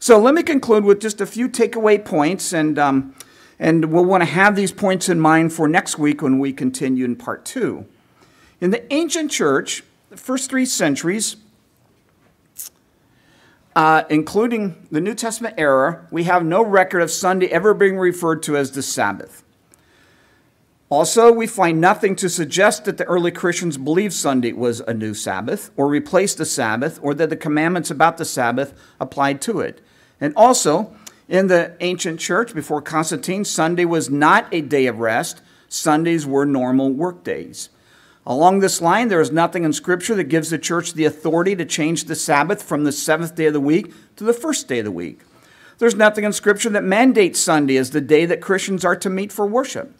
So 0.02 0.18
let 0.18 0.34
me 0.34 0.42
conclude 0.42 0.84
with 0.84 0.98
just 0.98 1.20
a 1.20 1.26
few 1.26 1.46
takeaway 1.46 2.02
points, 2.02 2.54
and, 2.54 2.78
um, 2.78 3.14
and 3.58 3.92
we'll 3.92 4.06
want 4.06 4.22
to 4.22 4.30
have 4.30 4.56
these 4.56 4.72
points 4.72 5.10
in 5.10 5.20
mind 5.20 5.52
for 5.52 5.68
next 5.68 5.98
week 5.98 6.22
when 6.22 6.38
we 6.38 6.54
continue 6.54 7.04
in 7.04 7.16
part 7.16 7.44
two. 7.44 7.84
In 8.62 8.70
the 8.70 8.90
ancient 8.90 9.30
church, 9.30 9.84
the 10.08 10.16
first 10.16 10.48
three 10.48 10.64
centuries, 10.64 11.36
uh, 13.76 14.04
including 14.08 14.86
the 14.90 15.02
New 15.02 15.14
Testament 15.14 15.56
era, 15.58 16.06
we 16.10 16.24
have 16.24 16.46
no 16.46 16.64
record 16.64 17.02
of 17.02 17.10
Sunday 17.10 17.48
ever 17.48 17.74
being 17.74 17.98
referred 17.98 18.42
to 18.44 18.56
as 18.56 18.70
the 18.70 18.82
Sabbath. 18.82 19.44
Also, 20.90 21.30
we 21.30 21.46
find 21.46 21.80
nothing 21.80 22.16
to 22.16 22.28
suggest 22.28 22.84
that 22.84 22.98
the 22.98 23.04
early 23.04 23.30
Christians 23.30 23.78
believed 23.78 24.12
Sunday 24.12 24.52
was 24.52 24.80
a 24.80 24.92
new 24.92 25.14
Sabbath, 25.14 25.70
or 25.76 25.86
replaced 25.86 26.38
the 26.38 26.44
Sabbath, 26.44 26.98
or 27.00 27.14
that 27.14 27.30
the 27.30 27.36
commandments 27.36 27.92
about 27.92 28.16
the 28.16 28.24
Sabbath 28.24 28.74
applied 28.98 29.40
to 29.42 29.60
it. 29.60 29.80
And 30.20 30.34
also, 30.34 30.92
in 31.28 31.46
the 31.46 31.76
ancient 31.78 32.18
church 32.18 32.52
before 32.52 32.82
Constantine, 32.82 33.44
Sunday 33.44 33.84
was 33.84 34.10
not 34.10 34.48
a 34.50 34.62
day 34.62 34.86
of 34.86 34.98
rest. 34.98 35.42
Sundays 35.68 36.26
were 36.26 36.44
normal 36.44 36.90
work 36.90 37.22
days. 37.22 37.68
Along 38.26 38.58
this 38.58 38.80
line, 38.80 39.06
there 39.06 39.20
is 39.20 39.30
nothing 39.30 39.62
in 39.62 39.72
Scripture 39.72 40.16
that 40.16 40.24
gives 40.24 40.50
the 40.50 40.58
church 40.58 40.94
the 40.94 41.04
authority 41.04 41.54
to 41.54 41.64
change 41.64 42.04
the 42.04 42.16
Sabbath 42.16 42.64
from 42.64 42.82
the 42.82 42.90
seventh 42.90 43.36
day 43.36 43.46
of 43.46 43.52
the 43.52 43.60
week 43.60 43.92
to 44.16 44.24
the 44.24 44.32
first 44.32 44.66
day 44.66 44.80
of 44.80 44.86
the 44.86 44.90
week. 44.90 45.20
There's 45.78 45.94
nothing 45.94 46.24
in 46.24 46.32
Scripture 46.32 46.70
that 46.70 46.82
mandates 46.82 47.38
Sunday 47.38 47.76
as 47.76 47.90
the 47.90 48.00
day 48.00 48.26
that 48.26 48.40
Christians 48.40 48.84
are 48.84 48.96
to 48.96 49.08
meet 49.08 49.30
for 49.30 49.46
worship. 49.46 49.94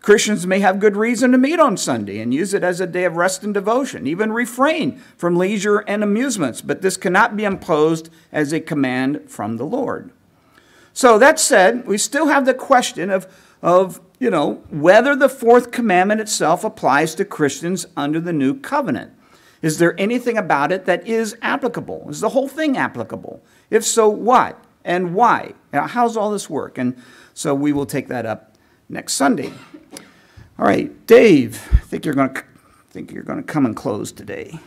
Christians 0.00 0.46
may 0.46 0.60
have 0.60 0.78
good 0.78 0.96
reason 0.96 1.32
to 1.32 1.38
meet 1.38 1.58
on 1.58 1.76
Sunday 1.76 2.20
and 2.20 2.32
use 2.32 2.54
it 2.54 2.62
as 2.62 2.80
a 2.80 2.86
day 2.86 3.04
of 3.04 3.16
rest 3.16 3.42
and 3.42 3.52
devotion, 3.52 4.06
even 4.06 4.32
refrain 4.32 4.98
from 5.16 5.36
leisure 5.36 5.78
and 5.78 6.04
amusements, 6.04 6.62
but 6.62 6.82
this 6.82 6.96
cannot 6.96 7.36
be 7.36 7.44
imposed 7.44 8.08
as 8.30 8.52
a 8.52 8.60
command 8.60 9.28
from 9.28 9.56
the 9.56 9.66
Lord. 9.66 10.12
So 10.92 11.18
that 11.18 11.40
said, 11.40 11.86
we 11.86 11.98
still 11.98 12.28
have 12.28 12.46
the 12.46 12.54
question 12.54 13.10
of, 13.10 13.26
of 13.60 14.00
you 14.18 14.30
know, 14.30 14.62
whether 14.70 15.16
the 15.16 15.28
fourth 15.28 15.70
commandment 15.70 16.20
itself 16.20 16.64
applies 16.64 17.14
to 17.16 17.24
Christians 17.24 17.86
under 17.96 18.20
the 18.20 18.32
new 18.32 18.58
covenant. 18.58 19.12
Is 19.60 19.78
there 19.78 19.98
anything 20.00 20.38
about 20.38 20.72
it 20.72 20.84
that 20.84 21.06
is 21.06 21.36
applicable? 21.42 22.06
Is 22.08 22.20
the 22.20 22.30
whole 22.30 22.48
thing 22.48 22.76
applicable? 22.76 23.42
If 23.70 23.84
so, 23.84 24.08
what 24.08 24.62
and 24.84 25.14
why? 25.14 25.54
Now, 25.72 25.86
how's 25.86 26.16
all 26.16 26.30
this 26.30 26.48
work? 26.48 26.78
And 26.78 26.96
so 27.34 27.54
we 27.54 27.72
will 27.72 27.86
take 27.86 28.08
that 28.08 28.24
up 28.24 28.54
next 28.88 29.14
Sunday. 29.14 29.52
All 30.58 30.64
right, 30.64 31.06
Dave, 31.06 31.68
I 31.70 31.80
think 31.80 32.06
you're 32.06 32.14
going 32.14 32.32
to 32.32 32.42
think 32.88 33.12
you're 33.12 33.22
going 33.22 33.36
to 33.38 33.44
come 33.44 33.66
and 33.66 33.76
close 33.76 34.10
today. 34.10 34.58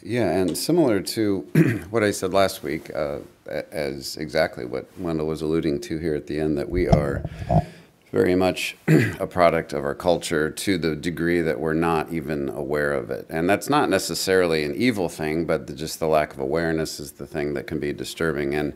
Yeah, 0.00 0.30
and 0.30 0.56
similar 0.56 1.00
to 1.00 1.40
what 1.90 2.04
I 2.04 2.12
said 2.12 2.32
last 2.32 2.62
week, 2.62 2.94
uh, 2.94 3.18
as 3.48 4.16
exactly 4.16 4.64
what 4.64 4.86
Wendell 4.96 5.26
was 5.26 5.42
alluding 5.42 5.80
to 5.82 5.98
here 5.98 6.14
at 6.14 6.28
the 6.28 6.38
end, 6.38 6.56
that 6.56 6.68
we 6.70 6.86
are 6.86 7.28
very 8.10 8.34
much 8.34 8.76
a 9.20 9.26
product 9.26 9.72
of 9.72 9.84
our 9.84 9.94
culture 9.94 10.50
to 10.50 10.78
the 10.78 10.96
degree 10.96 11.40
that 11.40 11.60
we're 11.60 11.74
not 11.74 12.12
even 12.12 12.48
aware 12.48 12.92
of 12.92 13.10
it. 13.10 13.26
And 13.28 13.48
that's 13.48 13.68
not 13.68 13.90
necessarily 13.90 14.64
an 14.64 14.74
evil 14.74 15.08
thing, 15.08 15.44
but 15.44 15.66
the, 15.66 15.74
just 15.74 16.00
the 16.00 16.06
lack 16.06 16.32
of 16.32 16.38
awareness 16.38 16.98
is 17.00 17.12
the 17.12 17.26
thing 17.26 17.54
that 17.54 17.66
can 17.66 17.78
be 17.78 17.92
disturbing. 17.92 18.54
And 18.54 18.72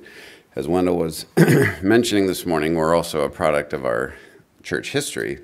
as 0.55 0.69
Wendell 0.69 0.97
was 0.97 1.27
mentioning 1.83 2.27
this 2.27 2.45
morning, 2.45 2.75
we're 2.75 2.95
also 2.95 3.23
a 3.23 3.31
product 3.31 3.73
of 3.73 3.87
our 3.87 4.15
church 4.63 4.91
history, 4.93 5.41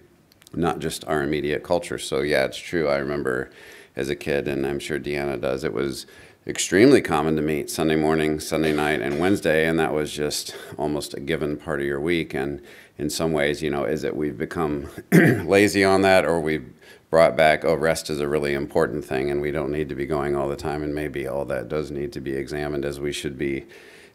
not 0.52 0.80
just 0.80 1.04
our 1.06 1.22
immediate 1.22 1.64
culture. 1.64 1.98
So, 1.98 2.20
yeah, 2.20 2.44
it's 2.44 2.58
true. 2.58 2.88
I 2.88 2.96
remember 2.96 3.50
as 3.96 4.10
a 4.10 4.16
kid, 4.16 4.46
and 4.46 4.66
I'm 4.66 4.78
sure 4.78 5.00
Deanna 5.00 5.40
does, 5.40 5.64
it 5.64 5.72
was 5.72 6.06
extremely 6.46 7.02
common 7.02 7.36
to 7.36 7.42
meet 7.42 7.68
Sunday 7.68 7.96
morning, 7.96 8.40
Sunday 8.40 8.72
night, 8.72 9.02
and 9.02 9.18
Wednesday, 9.18 9.66
and 9.66 9.78
that 9.78 9.92
was 9.92 10.12
just 10.12 10.56
almost 10.78 11.14
a 11.14 11.20
given 11.20 11.56
part 11.56 11.80
of 11.80 11.86
your 11.86 12.00
week. 12.00 12.32
And 12.32 12.62
in 12.98 13.08
some 13.08 13.32
ways, 13.32 13.62
you 13.62 13.70
know, 13.70 13.84
is 13.84 14.04
it 14.04 14.16
we've 14.16 14.36
become 14.36 14.88
lazy 15.12 15.84
on 15.84 16.02
that, 16.02 16.24
or 16.24 16.40
we've 16.40 16.70
brought 17.10 17.36
back, 17.36 17.64
oh, 17.64 17.74
rest 17.74 18.10
is 18.10 18.20
a 18.20 18.28
really 18.28 18.54
important 18.54 19.04
thing, 19.04 19.30
and 19.30 19.40
we 19.40 19.50
don't 19.50 19.72
need 19.72 19.88
to 19.88 19.94
be 19.94 20.04
going 20.04 20.36
all 20.36 20.48
the 20.48 20.56
time, 20.56 20.82
and 20.82 20.94
maybe 20.94 21.26
all 21.26 21.44
that 21.46 21.68
does 21.68 21.90
need 21.90 22.12
to 22.12 22.20
be 22.20 22.34
examined 22.34 22.84
as 22.84 23.00
we 23.00 23.12
should 23.12 23.38
be 23.38 23.64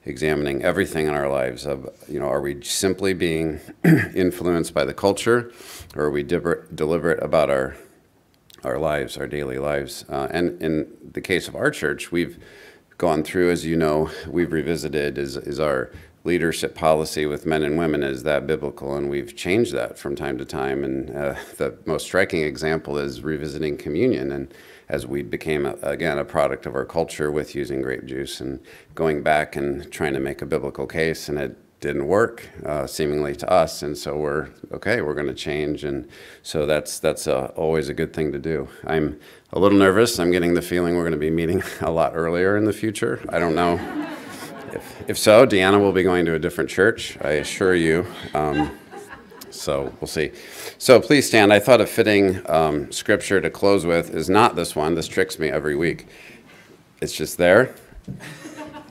examining 0.05 0.61
everything 0.63 1.07
in 1.07 1.13
our 1.13 1.29
lives 1.29 1.65
of 1.65 1.89
you 2.09 2.19
know 2.19 2.25
are 2.25 2.41
we 2.41 2.61
simply 2.61 3.13
being 3.13 3.57
influenced 4.13 4.73
by 4.73 4.83
the 4.83 4.93
culture 4.93 5.49
or 5.95 6.03
are 6.03 6.11
we 6.11 6.21
deliber- 6.21 6.75
deliberate 6.75 7.23
about 7.23 7.49
our 7.49 7.73
our 8.63 8.79
lives, 8.79 9.17
our 9.17 9.27
daily 9.27 9.57
lives. 9.57 10.05
Uh, 10.09 10.27
and 10.31 10.61
in 10.61 10.87
the 11.11 11.21
case 11.21 11.47
of 11.47 11.55
our 11.55 11.69
church, 11.69 12.11
we've 12.11 12.41
gone 12.97 13.23
through, 13.23 13.51
as 13.51 13.65
you 13.65 13.75
know, 13.75 14.09
we've 14.27 14.51
revisited 14.51 15.17
is, 15.17 15.35
is 15.35 15.59
our 15.59 15.91
leadership 16.23 16.73
policy 16.73 17.25
with 17.25 17.45
men 17.45 17.63
and 17.63 17.77
women, 17.77 18.01
is 18.01 18.23
that 18.23 18.47
biblical? 18.47 18.95
And 18.95 19.09
we've 19.09 19.35
changed 19.35 19.73
that 19.73 19.97
from 19.97 20.15
time 20.15 20.37
to 20.37 20.45
time. 20.45 20.83
And 20.83 21.15
uh, 21.15 21.35
the 21.57 21.77
most 21.85 22.05
striking 22.05 22.43
example 22.43 22.97
is 22.97 23.21
revisiting 23.21 23.77
communion. 23.77 24.31
And 24.31 24.53
as 24.87 25.05
we 25.05 25.21
became, 25.21 25.65
a, 25.65 25.73
again, 25.81 26.17
a 26.17 26.25
product 26.25 26.65
of 26.65 26.75
our 26.75 26.85
culture 26.85 27.29
with 27.31 27.55
using 27.55 27.81
grape 27.81 28.05
juice 28.05 28.39
and 28.39 28.61
going 28.95 29.21
back 29.21 29.55
and 29.55 29.91
trying 29.91 30.13
to 30.13 30.19
make 30.19 30.41
a 30.41 30.45
biblical 30.45 30.87
case, 30.87 31.27
and 31.27 31.37
it 31.37 31.57
didn't 31.81 32.07
work 32.07 32.47
uh, 32.65 32.87
seemingly 32.87 33.35
to 33.35 33.49
us 33.51 33.81
and 33.83 33.97
so 33.97 34.15
we're 34.15 34.47
okay 34.71 35.01
we're 35.01 35.13
going 35.13 35.27
to 35.27 35.33
change 35.33 35.83
and 35.83 36.07
so 36.41 36.65
that's 36.65 36.97
that's 36.97 37.27
uh, 37.27 37.51
always 37.57 37.89
a 37.89 37.93
good 37.93 38.13
thing 38.13 38.31
to 38.31 38.39
do 38.39 38.69
i'm 38.87 39.19
a 39.51 39.59
little 39.59 39.77
nervous 39.77 40.17
i'm 40.17 40.31
getting 40.31 40.53
the 40.53 40.61
feeling 40.61 40.95
we're 40.95 41.01
going 41.01 41.11
to 41.11 41.17
be 41.17 41.29
meeting 41.29 41.61
a 41.81 41.91
lot 41.91 42.13
earlier 42.15 42.55
in 42.55 42.63
the 42.63 42.71
future 42.71 43.19
i 43.27 43.37
don't 43.37 43.53
know 43.53 43.75
if 45.07 45.17
so 45.17 45.45
deanna 45.45 45.79
will 45.79 45.91
be 45.91 46.03
going 46.03 46.25
to 46.25 46.33
a 46.35 46.39
different 46.39 46.69
church 46.69 47.17
i 47.21 47.31
assure 47.33 47.75
you. 47.75 48.05
Um, 48.33 48.77
so 49.53 49.93
we'll 50.01 50.07
see. 50.07 50.31
So 50.77 50.99
please 50.99 51.27
stand. 51.27 51.53
I 51.53 51.59
thought 51.59 51.79
a 51.79 51.85
fitting 51.85 52.41
um, 52.49 52.91
scripture 52.91 53.39
to 53.39 53.49
close 53.49 53.85
with 53.85 54.13
is 54.13 54.29
not 54.29 54.55
this 54.55 54.75
one. 54.75 54.95
This 54.95 55.07
tricks 55.07 55.37
me 55.37 55.49
every 55.49 55.75
week. 55.75 56.07
It's 57.01 57.13
just 57.13 57.37
there. 57.37 57.73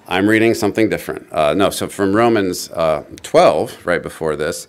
I'm 0.08 0.28
reading 0.28 0.54
something 0.54 0.88
different. 0.88 1.30
Uh, 1.32 1.54
no, 1.54 1.70
so 1.70 1.88
from 1.88 2.14
Romans 2.14 2.70
uh, 2.70 3.04
12, 3.22 3.86
right 3.86 4.02
before 4.02 4.36
this, 4.36 4.68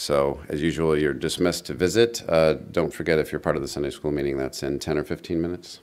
So, 0.00 0.38
as 0.48 0.62
usual, 0.62 0.96
you're 0.96 1.12
dismissed 1.12 1.66
to 1.66 1.74
visit. 1.74 2.22
Uh, 2.28 2.54
don't 2.70 2.94
forget 2.94 3.18
if 3.18 3.32
you're 3.32 3.40
part 3.40 3.56
of 3.56 3.62
the 3.62 3.66
Sunday 3.66 3.90
school 3.90 4.12
meeting, 4.12 4.38
that's 4.38 4.62
in 4.62 4.78
10 4.78 4.96
or 4.96 5.02
15 5.02 5.42
minutes. 5.42 5.80